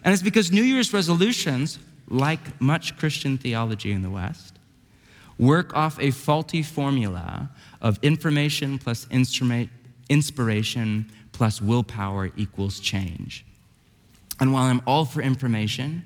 [0.05, 4.59] And it's because New Year's resolutions, like much Christian theology in the West,
[5.39, 13.45] work off a faulty formula of information plus inspiration plus willpower equals change.
[14.41, 16.03] And while I'm all for information,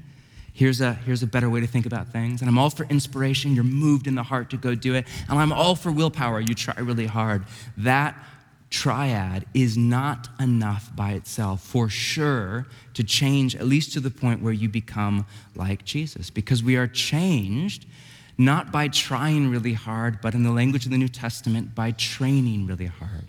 [0.53, 2.43] here's a, here's a better way to think about things.
[2.43, 5.07] And I'm all for inspiration, you're moved in the heart to go do it.
[5.29, 7.45] And I'm all for willpower, you try really hard.
[7.77, 8.17] That
[8.71, 14.43] triad is not enough by itself for sure to change, at least to the point
[14.43, 16.31] where you become like Jesus.
[16.31, 17.87] Because we are changed
[18.39, 22.67] not by trying really hard, but in the language of the New Testament, by training
[22.67, 23.27] really hard.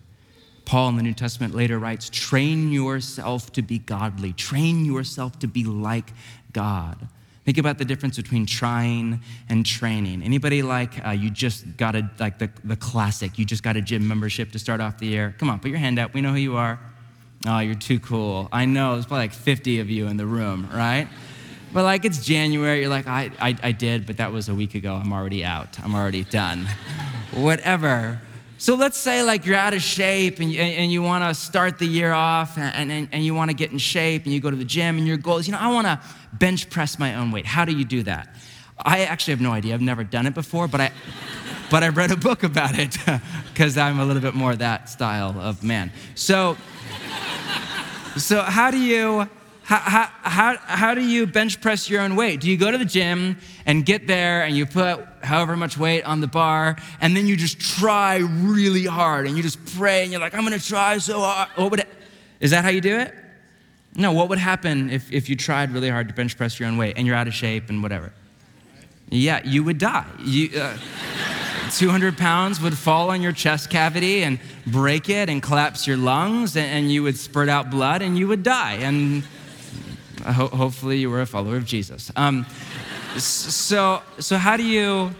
[0.63, 5.47] Paul in the New Testament later writes, train yourself to be godly, train yourself to
[5.47, 6.13] be like
[6.53, 7.09] God.
[7.43, 10.21] Think about the difference between trying and training.
[10.21, 13.81] Anybody like uh, you just got a like the, the classic, you just got a
[13.81, 15.33] gym membership to start off the year?
[15.39, 16.13] Come on, put your hand up.
[16.13, 16.79] We know who you are.
[17.47, 18.47] Oh, you're too cool.
[18.51, 21.07] I know, there's probably like 50 of you in the room, right?
[21.73, 24.75] But like it's January, you're like, I, I, I did, but that was a week
[24.75, 24.93] ago.
[24.93, 25.79] I'm already out.
[25.79, 26.67] I'm already done.
[27.33, 28.21] Whatever.
[28.61, 31.87] So let's say like you're out of shape and and you want to start the
[31.87, 34.55] year off and, and, and you want to get in shape and you go to
[34.55, 35.99] the gym and your goal is, you know, I want to
[36.33, 37.47] bench press my own weight.
[37.47, 38.35] How do you do that?
[38.77, 39.73] I actually have no idea.
[39.73, 40.91] I've never done it before, but I,
[41.71, 42.95] but I read a book about it
[43.51, 45.91] because I'm a little bit more that style of man.
[46.13, 46.55] So,
[48.15, 49.27] so how do you,
[49.77, 52.41] how, how, how, do you bench press your own weight?
[52.41, 56.03] Do you go to the gym and get there and you put however much weight
[56.03, 60.11] on the bar and then you just try really hard and you just pray and
[60.11, 61.49] you're like, I'm gonna try so hard?
[61.55, 61.85] What would
[62.39, 63.13] is that how you do it?
[63.95, 66.77] No, what would happen if, if you tried really hard to bench press your own
[66.77, 68.11] weight and you're out of shape and whatever?
[69.09, 70.05] Yeah, you would die.
[70.19, 70.77] You, uh,
[71.71, 76.57] 200 pounds would fall on your chest cavity and break it and collapse your lungs,
[76.57, 78.73] and, and you would spurt out blood and you would die.
[78.73, 79.23] And
[80.21, 82.11] Ho- hopefully, you were a follower of Jesus.
[82.15, 82.45] Um,
[83.17, 85.11] so, so how do you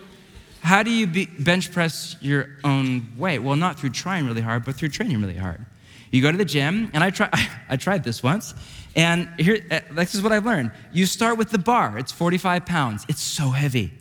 [0.62, 3.40] how do you be, bench press your own weight?
[3.40, 5.66] Well, not through trying really hard, but through training really hard.
[6.12, 7.30] You go to the gym, and I, try,
[7.70, 8.54] I tried this once,
[8.96, 10.72] and here, uh, this is what I've learned.
[10.92, 13.92] You start with the bar, it's 45 pounds, it's so heavy.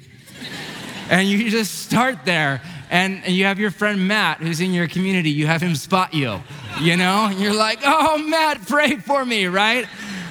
[1.09, 2.61] and you just start there,
[2.91, 6.13] and, and you have your friend Matt, who's in your community, you have him spot
[6.13, 6.43] you,
[6.81, 7.29] you know?
[7.31, 9.87] And you're like, oh, Matt, pray for me, right?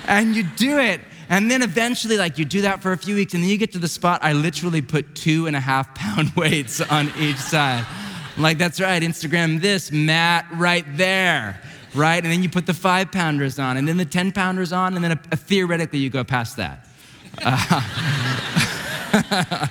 [0.09, 0.99] And you do it.
[1.29, 3.71] And then eventually, like, you do that for a few weeks, and then you get
[3.73, 4.19] to the spot.
[4.23, 7.85] I literally put two and a half pound weights on each side.
[8.35, 11.61] I'm like, that's right, Instagram this, Matt, right there,
[11.93, 12.23] right?
[12.23, 15.03] And then you put the five pounders on, and then the 10 pounders on, and
[15.03, 16.87] then a, a theoretically you go past that.
[17.43, 17.81] Uh,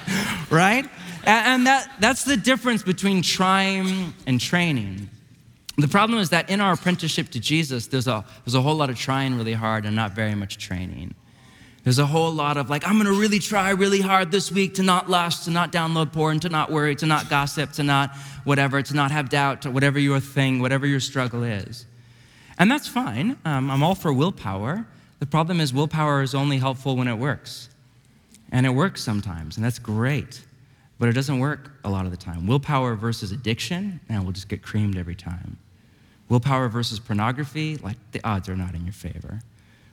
[0.50, 0.88] right?
[1.24, 5.10] And that, that's the difference between trying and training.
[5.78, 8.90] The problem is that in our apprenticeship to Jesus, there's a, there's a whole lot
[8.90, 11.14] of trying really hard and not very much training.
[11.84, 14.82] There's a whole lot of like, I'm gonna really try really hard this week to
[14.82, 18.14] not lust, to not download porn, to not worry, to not gossip, to not
[18.44, 21.86] whatever, to not have doubt, to whatever your thing, whatever your struggle is.
[22.58, 23.38] And that's fine.
[23.44, 24.84] Um, I'm all for willpower.
[25.20, 27.68] The problem is, willpower is only helpful when it works.
[28.50, 30.42] And it works sometimes, and that's great
[30.98, 32.46] but it doesn't work a lot of the time.
[32.46, 35.58] Willpower versus addiction, and we'll just get creamed every time.
[36.28, 39.40] Willpower versus pornography, like the odds are not in your favor.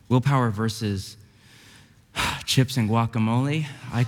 [0.10, 1.17] Willpower versus
[2.45, 4.06] chips and guacamole, I,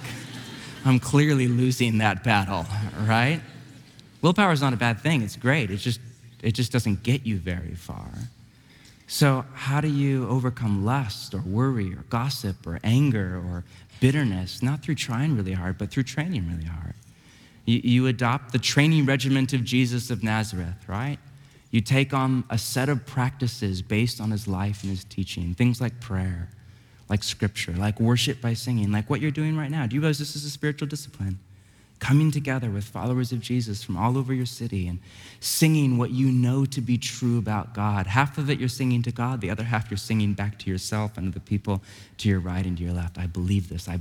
[0.86, 2.66] I'm clearly losing that battle,
[3.06, 3.42] right?
[4.22, 5.72] Willpower is not a bad thing, it's great.
[5.72, 6.00] It just,
[6.42, 8.10] it just doesn't get you very far.
[9.10, 13.63] So, how do you overcome lust or worry or gossip or anger or
[14.00, 16.94] bitterness, not through trying really hard, but through training really hard.
[17.66, 21.20] You, you adopt the training regiment of Jesus of Nazareth, right?
[21.71, 25.82] You take on a set of practices based on his life and his teaching, things
[25.82, 26.49] like prayer,
[27.10, 29.86] like scripture, like worship by singing, like what you're doing right now.
[29.86, 31.39] Do you realize this is a spiritual discipline?
[31.99, 34.99] coming together with followers of Jesus from all over your city and
[35.39, 38.08] singing what you know to be true about God.
[38.08, 41.17] Half of it you're singing to God, the other half you're singing back to yourself
[41.17, 41.82] and to the people
[42.19, 43.17] to your right and to your left.
[43.17, 43.89] I believe this.
[43.89, 43.99] I,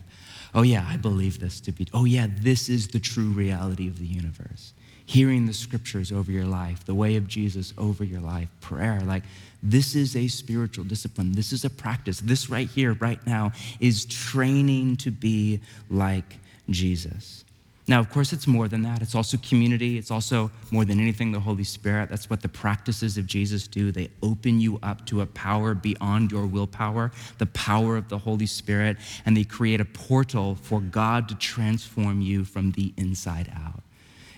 [0.55, 1.87] oh, yeah, I believe this to be.
[1.95, 4.73] Oh, yeah, this is the true reality of the universe.
[5.07, 9.23] Hearing the scriptures over your life, the way of Jesus over your life, prayer, like
[9.63, 11.33] this is a spiritual discipline.
[11.33, 12.21] This is a practice.
[12.21, 16.37] This right here, right now, is training to be like
[16.69, 17.45] Jesus.
[17.89, 19.01] Now, of course, it's more than that.
[19.01, 19.97] It's also community.
[19.97, 22.09] It's also more than anything the Holy Spirit.
[22.09, 23.93] That's what the practices of Jesus do.
[23.93, 28.47] They open you up to a power beyond your willpower, the power of the Holy
[28.47, 33.83] Spirit, and they create a portal for God to transform you from the inside out.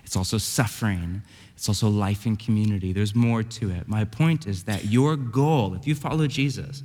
[0.09, 1.21] It's also suffering.
[1.55, 2.93] It's also life in community.
[2.93, 3.87] There's more to it.
[3.87, 6.81] My point is that your goal, if you follow Jesus,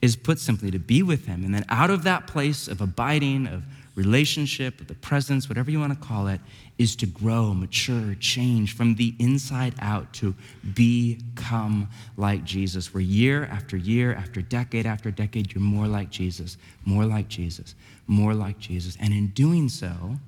[0.00, 1.44] is put simply to be with Him.
[1.44, 3.64] And then out of that place of abiding, of
[3.96, 6.40] relationship, the presence, whatever you want to call it,
[6.78, 10.32] is to grow, mature, change from the inside out to
[10.74, 12.94] become like Jesus.
[12.94, 17.74] Where year after year, after decade after decade, you're more like Jesus, more like Jesus,
[18.06, 18.96] more like Jesus.
[19.00, 20.20] And in doing so,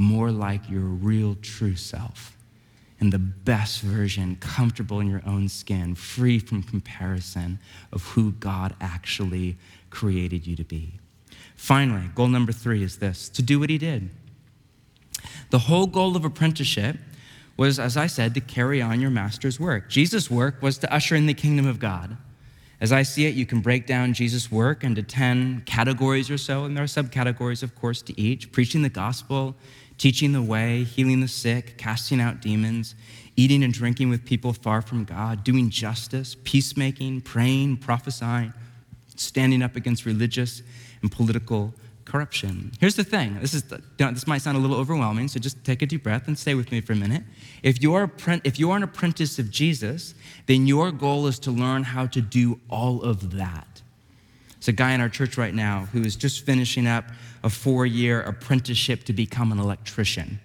[0.00, 2.36] more like your real true self.
[3.00, 7.58] And the best version, comfortable in your own skin, free from comparison
[7.92, 9.56] of who God actually
[9.90, 10.92] created you to be.
[11.54, 14.10] Finally, goal number three is this to do what he did.
[15.50, 16.96] The whole goal of apprenticeship
[17.56, 19.90] was, as I said, to carry on your master's work.
[19.90, 22.16] Jesus' work was to usher in the kingdom of God.
[22.80, 26.64] As I see it, you can break down Jesus' work into 10 categories or so,
[26.64, 29.54] and there are subcategories, of course, to each preaching the gospel,
[30.00, 32.94] teaching the way, healing the sick, casting out demons,
[33.36, 38.54] eating and drinking with people far from God, doing justice, peacemaking, praying, prophesying,
[39.14, 40.62] standing up against religious
[41.02, 41.74] and political
[42.06, 42.72] corruption.
[42.80, 45.82] Here's the thing this, is the, this might sound a little overwhelming, so just take
[45.82, 47.22] a deep breath and stay with me for a minute.
[47.62, 48.10] If you're,
[48.42, 50.14] if you're an apprentice of Jesus,
[50.46, 53.82] then your goal is to learn how to do all of that.
[54.54, 57.04] There's a guy in our church right now who is just finishing up
[57.42, 60.40] a four year apprenticeship to become an electrician.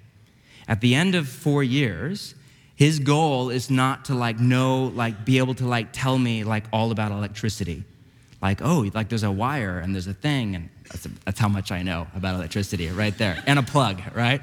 [0.68, 2.36] At the end of four years,
[2.76, 6.66] his goal is not to like know, like be able to like tell me like
[6.74, 7.84] all about electricity
[8.46, 11.48] like, oh, like there's a wire and there's a thing, and that's, a, that's how
[11.48, 14.40] much I know about electricity right there, and a plug, right?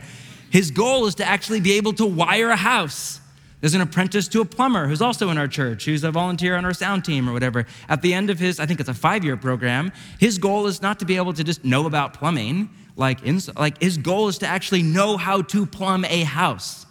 [0.51, 3.21] His goal is to actually be able to wire a house.
[3.63, 6.65] There's an apprentice to a plumber who's also in our church, who's a volunteer on
[6.65, 7.65] our sound team or whatever.
[7.89, 10.83] At the end of his, I think it's a five year program, his goal is
[10.83, 12.71] not to be able to just know about plumbing.
[12.97, 16.87] Like, in, like his goal is to actually know how to plumb a house.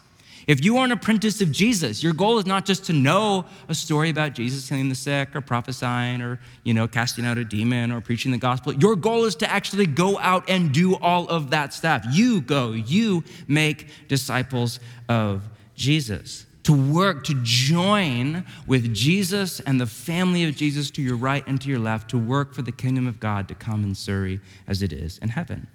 [0.47, 3.75] If you are an apprentice of Jesus, your goal is not just to know a
[3.75, 7.91] story about Jesus healing the sick or prophesying or, you know, casting out a demon
[7.91, 8.73] or preaching the gospel.
[8.73, 12.05] Your goal is to actually go out and do all of that stuff.
[12.11, 15.43] You go, you make disciples of
[15.75, 16.45] Jesus.
[16.63, 21.59] To work, to join with Jesus and the family of Jesus to your right and
[21.61, 24.81] to your left, to work for the kingdom of God to come in Surrey as
[24.81, 25.67] it is in heaven.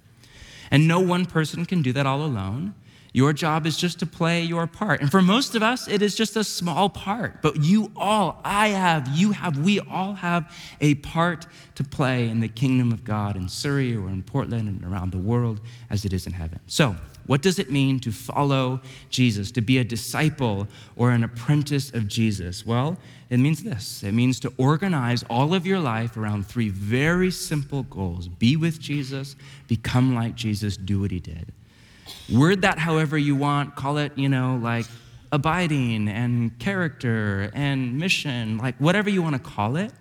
[0.71, 2.73] And no one person can do that all alone.
[3.13, 5.01] Your job is just to play your part.
[5.01, 7.41] And for most of us, it is just a small part.
[7.41, 12.41] But you all, I have, you have, we all have a part to play in
[12.41, 16.13] the kingdom of God in Surrey or in Portland and around the world as it
[16.13, 16.59] is in heaven.
[16.67, 16.95] So,
[17.27, 22.07] what does it mean to follow Jesus, to be a disciple or an apprentice of
[22.07, 22.65] Jesus?
[22.65, 22.97] Well,
[23.29, 27.83] it means this it means to organize all of your life around three very simple
[27.83, 29.35] goals be with Jesus,
[29.67, 31.51] become like Jesus, do what he did.
[32.33, 34.85] Word that however you want, call it, you know, like
[35.31, 39.91] abiding and character and mission, like whatever you want to call it.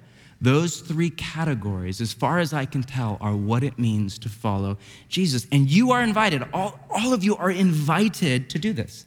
[0.41, 4.76] Those three categories, as far as I can tell, are what it means to follow
[5.09, 5.47] Jesus.
[5.51, 9.07] And you are invited, all, all of you are invited to do this,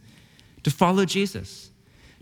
[0.63, 1.69] to follow Jesus,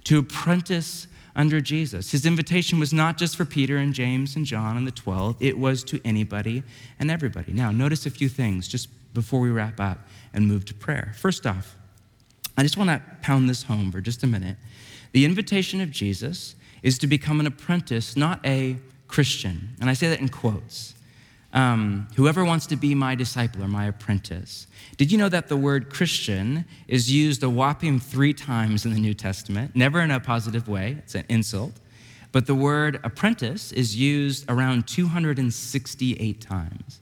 [0.05, 2.11] to apprentice under Jesus.
[2.11, 5.57] His invitation was not just for Peter and James and John and the 12, it
[5.57, 6.63] was to anybody
[6.99, 7.53] and everybody.
[7.53, 9.99] Now, notice a few things just before we wrap up
[10.33, 11.13] and move to prayer.
[11.15, 11.77] First off,
[12.57, 14.57] I just want to pound this home for just a minute.
[15.11, 18.77] The invitation of Jesus is to become an apprentice, not a
[19.07, 19.69] Christian.
[19.79, 20.93] And I say that in quotes.
[21.53, 24.67] Um, whoever wants to be my disciple or my apprentice.
[24.97, 28.99] Did you know that the word Christian is used a whopping three times in the
[28.99, 29.75] New Testament?
[29.75, 31.73] Never in a positive way, it's an insult.
[32.31, 36.99] But the word apprentice is used around 268 times.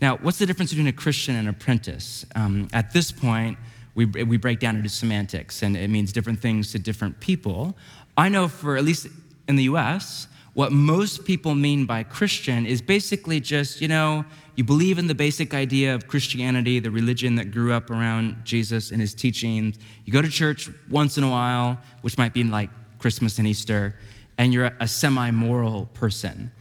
[0.00, 2.24] Now, what's the difference between a Christian and an apprentice?
[2.34, 3.58] Um, at this point,
[3.94, 7.76] we, we break down into semantics, and it means different things to different people.
[8.16, 9.08] I know for at least
[9.48, 10.28] in the US,
[10.60, 15.14] what most people mean by Christian is basically just, you know, you believe in the
[15.14, 19.78] basic idea of Christianity, the religion that grew up around Jesus and his teachings.
[20.04, 23.96] You go to church once in a while, which might be like Christmas and Easter,
[24.36, 26.52] and you're a semi moral person.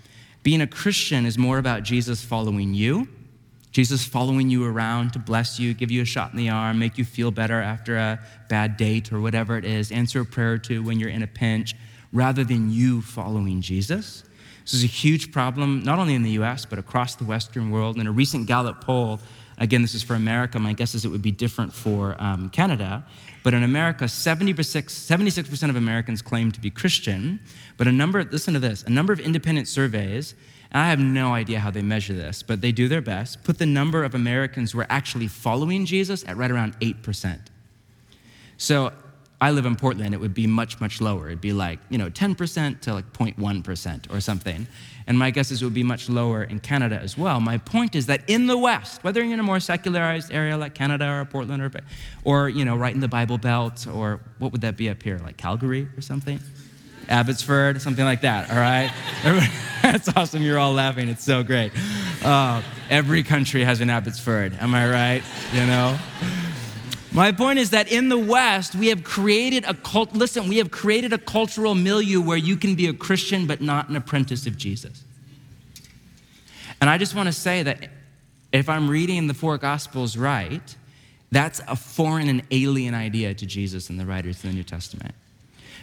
[0.43, 3.05] Being a Christian is more about Jesus following you,
[3.73, 6.97] Jesus following you around to bless you, give you a shot in the arm, make
[6.97, 10.81] you feel better after a bad date or whatever it is, answer a prayer to
[10.81, 11.75] when you're in a pinch
[12.11, 14.23] rather than you following Jesus.
[14.63, 17.97] This is a huge problem, not only in the US, but across the Western world.
[17.97, 19.19] In a recent Gallup poll,
[19.57, 23.03] again, this is for America, my guess is it would be different for um, Canada,
[23.43, 27.39] but in America, 76, 76% of Americans claim to be Christian,
[27.77, 30.35] but a number, listen to this, a number of independent surveys,
[30.71, 33.57] and I have no idea how they measure this, but they do their best, put
[33.57, 37.39] the number of Americans who are actually following Jesus at right around 8%.
[38.57, 38.91] So
[39.41, 41.27] I live in Portland, it would be much, much lower.
[41.27, 44.67] It'd be like, you know, 10% to like 0.1% or something.
[45.07, 47.39] And my guess is it would be much lower in Canada as well.
[47.39, 50.73] My point is that in the West, whether you're in a more secularized area like
[50.73, 51.71] Canada or Portland or,
[52.25, 55.19] or you know, right in the Bible Belt or what would that be up here,
[55.19, 56.39] like Calgary or something?
[57.07, 58.91] Abbotsford, something like that, all right?
[59.81, 60.43] That's awesome.
[60.43, 61.09] You're all laughing.
[61.09, 61.71] It's so great.
[62.23, 64.53] Uh, every country has an Abbotsford.
[64.59, 65.23] Am I right?
[65.53, 65.97] You know?
[67.19, 70.71] My point is that in the West, we have created a cult, listen, we have
[70.71, 74.57] created a cultural milieu where you can be a Christian but not an apprentice of
[74.57, 75.03] Jesus.
[76.79, 77.89] And I just want to say that
[78.53, 80.63] if I'm reading the four Gospels right,
[81.29, 85.13] that's a foreign and alien idea to Jesus and the writers of the New Testament.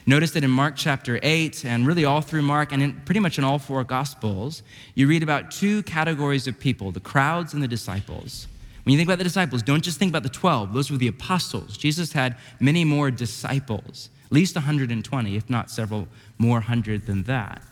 [0.07, 3.37] Notice that in Mark chapter 8, and really all through Mark, and in, pretty much
[3.37, 4.62] in all four Gospels,
[4.95, 8.47] you read about two categories of people the crowds and the disciples.
[8.87, 11.09] When you think about the disciples, don't just think about the 12, those were the
[11.09, 11.76] apostles.
[11.76, 16.07] Jesus had many more disciples, at least 120, if not several
[16.39, 17.62] more hundred than that.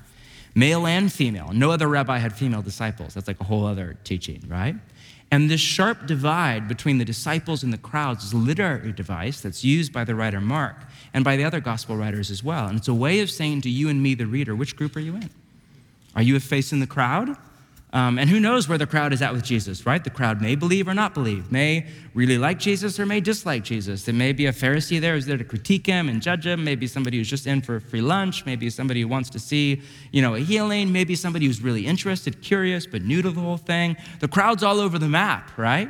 [0.56, 1.52] Male and female.
[1.52, 3.14] No other rabbi had female disciples.
[3.14, 4.74] That's like a whole other teaching, right?
[5.30, 9.62] And this sharp divide between the disciples and the crowds is a literary device that's
[9.62, 10.74] used by the writer Mark
[11.12, 12.66] and by the other gospel writers as well.
[12.66, 15.00] And it's a way of saying to you and me, the reader, which group are
[15.00, 15.30] you in?
[16.16, 17.36] Are you a face in the crowd?
[17.94, 20.02] Um, and who knows where the crowd is at with Jesus, right?
[20.02, 24.02] The crowd may believe or not believe, may really like Jesus or may dislike Jesus.
[24.02, 26.88] There may be a Pharisee there who's there to critique him and judge him, maybe
[26.88, 29.80] somebody who's just in for a free lunch, maybe somebody who wants to see,
[30.10, 33.58] you know, a healing, maybe somebody who's really interested, curious, but new to the whole
[33.58, 33.96] thing.
[34.18, 35.88] The crowd's all over the map, right?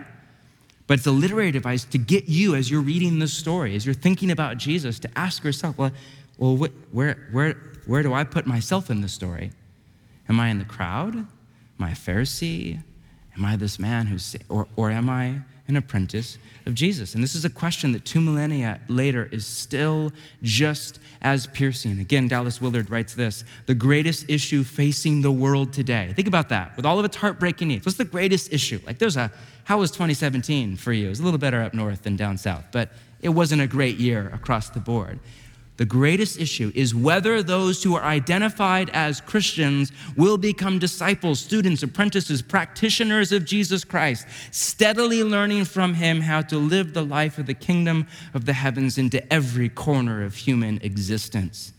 [0.86, 3.94] But it's a literary device to get you, as you're reading the story, as you're
[3.94, 5.92] thinking about Jesus, to ask yourself, well,
[6.36, 7.55] well where, where,
[7.86, 9.52] where do I put myself in the story?
[10.28, 11.26] Am I in the crowd?
[11.79, 12.81] Am I a Pharisee?
[13.37, 17.14] Am I this man who's, or, or am I an apprentice of Jesus?
[17.14, 20.12] And this is a question that two millennia later is still
[20.43, 21.99] just as piercing.
[21.99, 26.12] Again, Dallas Willard writes this the greatest issue facing the world today.
[26.14, 26.77] Think about that.
[26.77, 28.81] With all of its heartbreaking needs, what's the greatest issue?
[28.87, 29.33] Like, there's a,
[29.64, 31.07] how was 2017 for you?
[31.07, 33.97] It was a little better up north than down south, but it wasn't a great
[33.97, 35.18] year across the board.
[35.77, 41.83] The greatest issue is whether those who are identified as Christians will become disciples, students,
[41.83, 47.47] apprentices, practitioners of Jesus Christ, steadily learning from him how to live the life of
[47.47, 51.72] the kingdom of the heavens into every corner of human existence.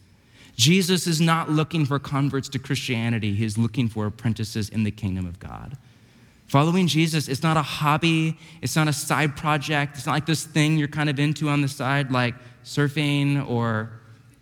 [0.58, 4.92] Jesus is not looking for converts to Christianity, he is looking for apprentices in the
[4.92, 5.78] kingdom of God.
[6.48, 10.46] Following Jesus, is not a hobby, it's not a side project, it's not like this
[10.46, 12.36] thing you're kind of into on the side, like
[12.66, 13.90] surfing or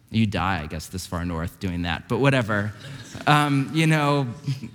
[0.09, 2.71] you die, I guess, this far north doing that, but whatever.
[3.27, 4.27] Um, you know,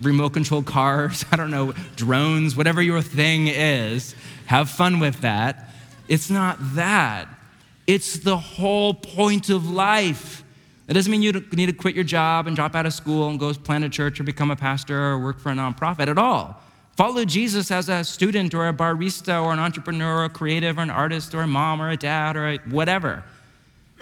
[0.02, 4.14] remote control cars, I don't know, drones, whatever your thing is,
[4.46, 5.70] have fun with that.
[6.08, 7.28] It's not that,
[7.86, 10.44] it's the whole point of life.
[10.86, 13.38] That doesn't mean you need to quit your job and drop out of school and
[13.38, 16.62] go plant a church or become a pastor or work for a nonprofit at all.
[16.96, 20.80] Follow Jesus as a student or a barista or an entrepreneur or a creative or
[20.80, 23.22] an artist or a mom or a dad or a whatever.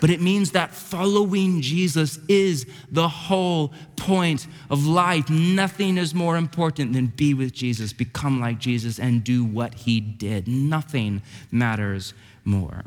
[0.00, 5.30] But it means that following Jesus is the whole point of life.
[5.30, 10.00] Nothing is more important than be with Jesus, become like Jesus, and do what he
[10.00, 10.46] did.
[10.46, 12.12] Nothing matters
[12.44, 12.84] more.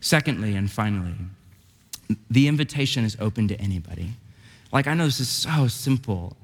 [0.00, 1.14] Secondly, and finally,
[2.30, 4.12] the invitation is open to anybody.
[4.72, 6.36] Like, I know this is so simple,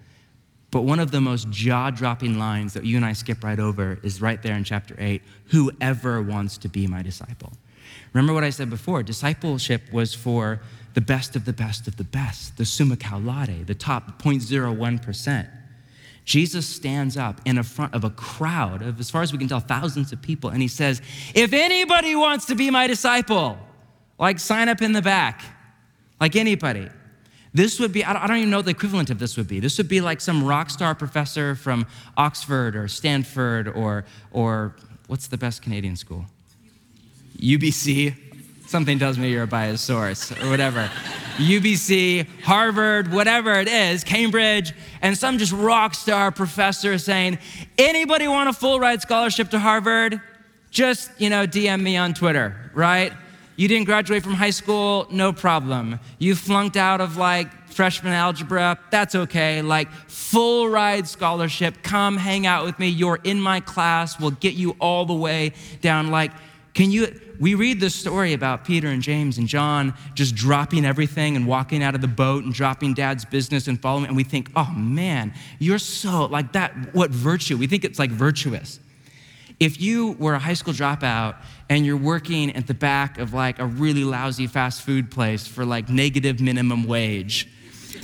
[0.72, 3.99] but one of the most jaw dropping lines that you and I skip right over
[4.03, 7.53] is right there in chapter 8 whoever wants to be my disciple.
[8.12, 10.61] Remember what I said before discipleship was for
[10.94, 15.49] the best of the best of the best, the summa laude, the top 0.01%.
[16.24, 19.61] Jesus stands up in front of a crowd of, as far as we can tell,
[19.61, 21.01] thousands of people, and he says,
[21.34, 23.59] If anybody wants to be my disciple,
[24.18, 25.42] like sign up in the back,
[26.20, 26.88] like anybody.
[27.53, 29.61] This would be, I don't even know what the equivalent of this would be.
[29.61, 31.86] This would be like some rock star professor from
[32.16, 34.76] Oxford or Stanford or, or
[35.07, 36.26] what's the best Canadian school?
[37.37, 38.14] UBC.
[38.66, 40.91] Something tells me you're a biased source or whatever.
[41.37, 44.72] UBC, Harvard, whatever it is, Cambridge,
[45.03, 47.39] and some just rock star professor saying,
[47.76, 50.20] anybody want a full ride scholarship to Harvard?
[50.70, 53.12] Just, you know, DM me on Twitter, right?
[53.57, 56.01] You didn't graduate from high school, no problem.
[56.18, 59.61] You flunked out of like freshman algebra, that's okay.
[59.61, 62.89] Like full ride scholarship, come hang out with me.
[62.89, 66.11] You're in my class, we'll get you all the way down.
[66.11, 66.32] Like,
[66.77, 67.18] can you?
[67.41, 71.83] We read this story about Peter and James and John just dropping everything and walking
[71.83, 75.33] out of the boat and dropping dad's business and following, and we think, oh man,
[75.59, 76.95] you're so like that.
[76.95, 77.57] What virtue?
[77.57, 78.79] We think it's like virtuous.
[79.59, 81.37] If you were a high school dropout
[81.70, 85.64] and you're working at the back of like a really lousy fast food place for
[85.64, 87.49] like negative minimum wage,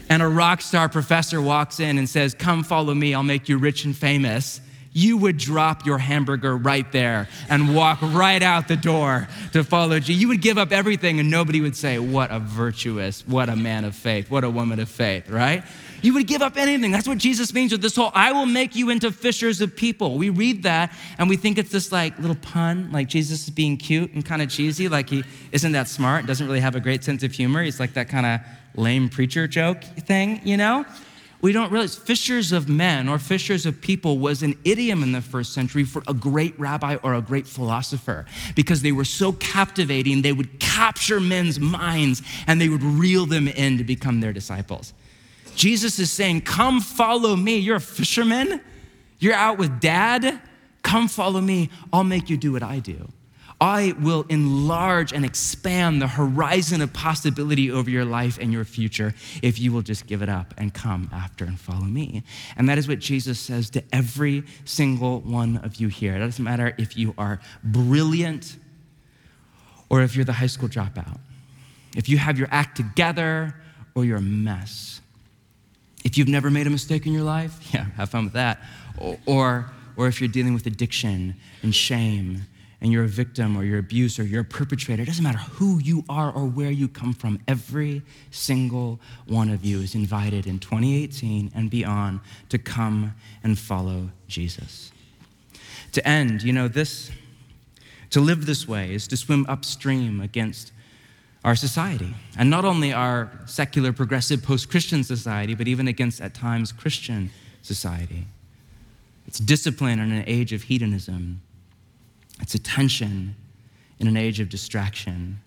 [0.08, 3.58] and a rock star professor walks in and says, Come follow me, I'll make you
[3.58, 4.62] rich and famous,
[4.92, 9.98] you would drop your hamburger right there and walk right out the door to follow
[9.98, 10.20] Jesus.
[10.20, 13.84] You would give up everything and nobody would say, What a virtuous, what a man
[13.84, 15.64] of faith, what a woman of faith, right?
[16.02, 16.90] You would give up anything.
[16.90, 20.18] That's what Jesus means with this whole I will make you into fishers of people.
[20.18, 23.76] We read that and we think it's this like little pun, like Jesus is being
[23.76, 27.04] cute and kind of cheesy, like he isn't that smart, doesn't really have a great
[27.04, 27.62] sense of humor.
[27.62, 28.40] He's like that kind of
[28.74, 30.84] lame preacher joke thing, you know?
[31.42, 35.20] We don't realize fishers of men or fishers of people was an idiom in the
[35.20, 40.22] first century for a great rabbi or a great philosopher because they were so captivating,
[40.22, 44.92] they would capture men's minds and they would reel them in to become their disciples.
[45.56, 47.58] Jesus is saying, Come follow me.
[47.58, 48.60] You're a fisherman.
[49.18, 50.40] You're out with dad.
[50.82, 51.70] Come follow me.
[51.92, 53.08] I'll make you do what I do.
[53.62, 59.14] I will enlarge and expand the horizon of possibility over your life and your future
[59.40, 62.24] if you will just give it up and come after and follow me.
[62.56, 66.16] And that is what Jesus says to every single one of you here.
[66.16, 68.56] It doesn't matter if you are brilliant
[69.88, 71.20] or if you're the high school dropout,
[71.96, 73.54] if you have your act together
[73.94, 75.00] or you're a mess.
[76.04, 78.60] If you've never made a mistake in your life, yeah, have fun with that.
[78.98, 82.46] Or, or, or if you're dealing with addiction and shame
[82.82, 85.78] and you're a victim or you're abused or you're a perpetrator, it doesn't matter who
[85.78, 88.02] you are or where you come from, every
[88.32, 92.18] single one of you is invited in 2018 and beyond
[92.48, 93.14] to come
[93.44, 94.90] and follow Jesus.
[95.92, 97.12] To end, you know, this,
[98.10, 100.72] to live this way is to swim upstream against
[101.44, 102.12] our society.
[102.36, 107.30] And not only our secular, progressive, post Christian society, but even against, at times, Christian
[107.62, 108.24] society.
[109.28, 111.42] It's discipline in an age of hedonism.
[112.42, 113.36] It's attention
[113.98, 115.40] in an age of distraction.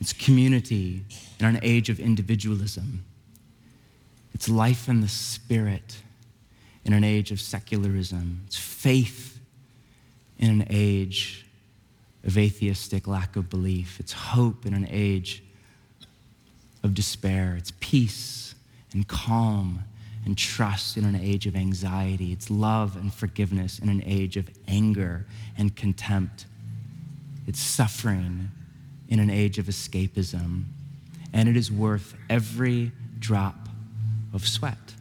[0.00, 1.04] It's community
[1.38, 3.04] in an age of individualism.
[4.32, 5.98] It's life in the spirit
[6.84, 8.42] in an age of secularism.
[8.46, 9.38] It's faith
[10.38, 11.46] in an age
[12.24, 14.00] of atheistic lack of belief.
[14.00, 15.42] It's hope in an age
[16.82, 17.54] of despair.
[17.56, 18.54] It's peace
[18.92, 19.84] and calm
[20.24, 22.32] and trust in an age of anxiety.
[22.32, 25.26] It's love and forgiveness in an age of anger
[25.58, 26.46] and contempt.
[27.46, 28.50] It's suffering
[29.08, 30.64] in an age of escapism.
[31.32, 33.68] And it is worth every drop
[34.32, 34.94] of sweat.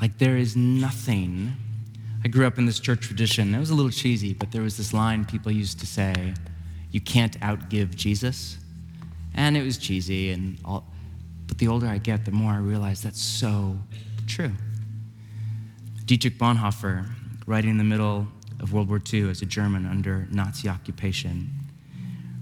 [0.00, 1.54] Like there is nothing.
[2.24, 3.54] I grew up in this church tradition.
[3.54, 6.34] It was a little cheesy, but there was this line people used to say,
[6.90, 8.58] You can't outgive Jesus.
[9.34, 10.84] And it was cheesy and all
[11.58, 13.78] the older I get, the more I realize that's so
[14.26, 14.52] true.
[16.04, 17.06] Dietrich Bonhoeffer,
[17.46, 18.28] writing in the middle
[18.60, 21.50] of World War II as a German under Nazi occupation,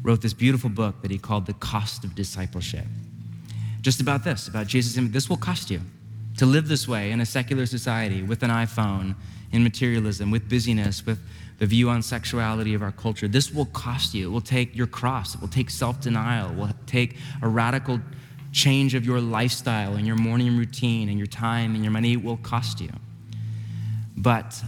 [0.03, 2.85] wrote this beautiful book that he called The Cost of Discipleship.
[3.81, 5.03] Just about this, about Jesus.
[5.11, 5.81] This will cost you
[6.37, 9.15] to live this way in a secular society with an iPhone,
[9.53, 11.19] in materialism, with busyness, with
[11.59, 13.27] the view on sexuality of our culture.
[13.27, 14.29] This will cost you.
[14.29, 18.01] It will take your cross, it will take self denial, it will take a radical
[18.57, 22.39] change of your lifestyle and your morning routine and your time and your money will
[22.39, 22.91] cost you.
[24.17, 24.59] But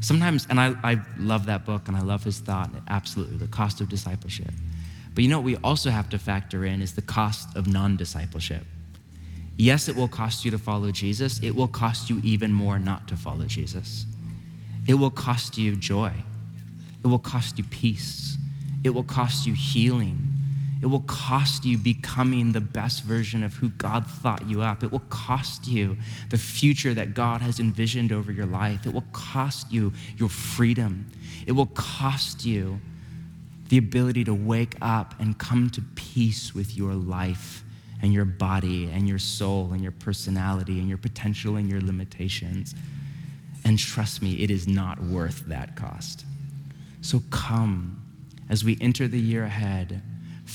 [0.00, 3.80] sometimes, and I, I love that book and I love his thought, absolutely, the cost
[3.80, 4.50] of discipleship.
[5.14, 7.96] But you know what we also have to factor in is the cost of non
[7.96, 8.64] discipleship.
[9.56, 13.06] Yes, it will cost you to follow Jesus, it will cost you even more not
[13.06, 14.04] to follow Jesus.
[14.88, 16.12] It will cost you joy,
[17.04, 18.36] it will cost you peace,
[18.82, 20.37] it will cost you healing,
[20.80, 24.84] it will cost you becoming the best version of who God thought you up.
[24.84, 25.96] It will cost you
[26.30, 28.86] the future that God has envisioned over your life.
[28.86, 31.10] It will cost you your freedom.
[31.46, 32.80] It will cost you
[33.68, 37.64] the ability to wake up and come to peace with your life
[38.00, 42.76] and your body and your soul and your personality and your potential and your limitations.
[43.64, 46.24] And trust me, it is not worth that cost.
[47.00, 48.00] So come
[48.48, 50.02] as we enter the year ahead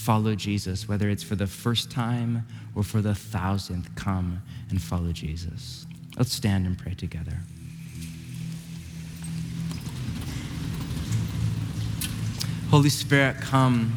[0.03, 2.45] follow Jesus, whether it's for the first time
[2.75, 5.85] or for the thousandth, come and follow Jesus.
[6.17, 7.39] Let's stand and pray together.
[12.69, 13.95] Holy Spirit, come.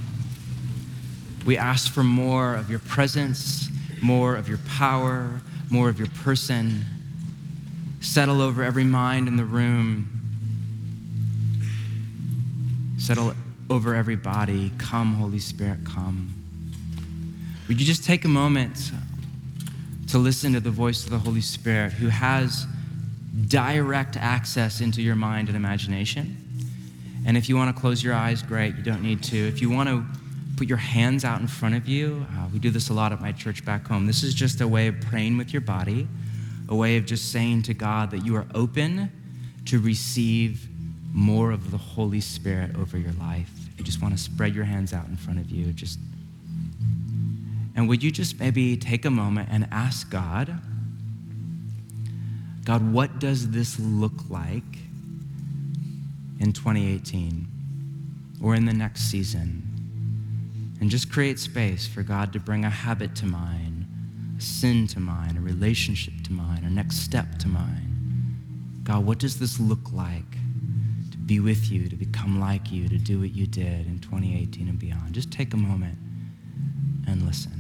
[1.45, 3.69] We ask for more of your presence,
[4.01, 5.41] more of your power,
[5.71, 6.85] more of your person.
[8.01, 10.09] Settle over every mind in the room.
[12.97, 13.35] Settle
[13.69, 14.73] over everybody.
[14.79, 16.33] Come, Holy Spirit, come.
[17.69, 18.93] Would you just take a moment
[20.09, 22.67] to listen to the voice of the Holy Spirit who has
[23.49, 26.37] direct access into your mind and imagination?
[27.27, 29.37] And if you want to close your eyes, great, you don't need to.
[29.37, 30.05] If you want to
[30.57, 33.21] put your hands out in front of you, uh, we do this a lot at
[33.21, 34.07] my church back home.
[34.07, 36.07] This is just a way of praying with your body,
[36.69, 39.11] a way of just saying to God that you are open
[39.67, 40.69] to receive
[41.17, 43.51] more of the Holy Spirit over your life.
[43.79, 45.73] You just want to spread your hands out in front of you.
[45.73, 45.99] Just
[47.75, 50.59] and would you just maybe take a moment and ask God,
[52.65, 54.63] God, what does this look like
[56.39, 57.47] in 2018
[58.43, 59.63] or in the next season?
[60.81, 63.87] And just create space for God to bring a habit to mind,
[64.39, 68.81] a sin to mind, a relationship to mind, a next step to mind.
[68.85, 70.36] God, what does this look like?
[71.27, 74.79] Be with you, to become like you, to do what you did in 2018 and
[74.79, 75.13] beyond.
[75.13, 75.99] Just take a moment
[77.07, 77.56] and listen.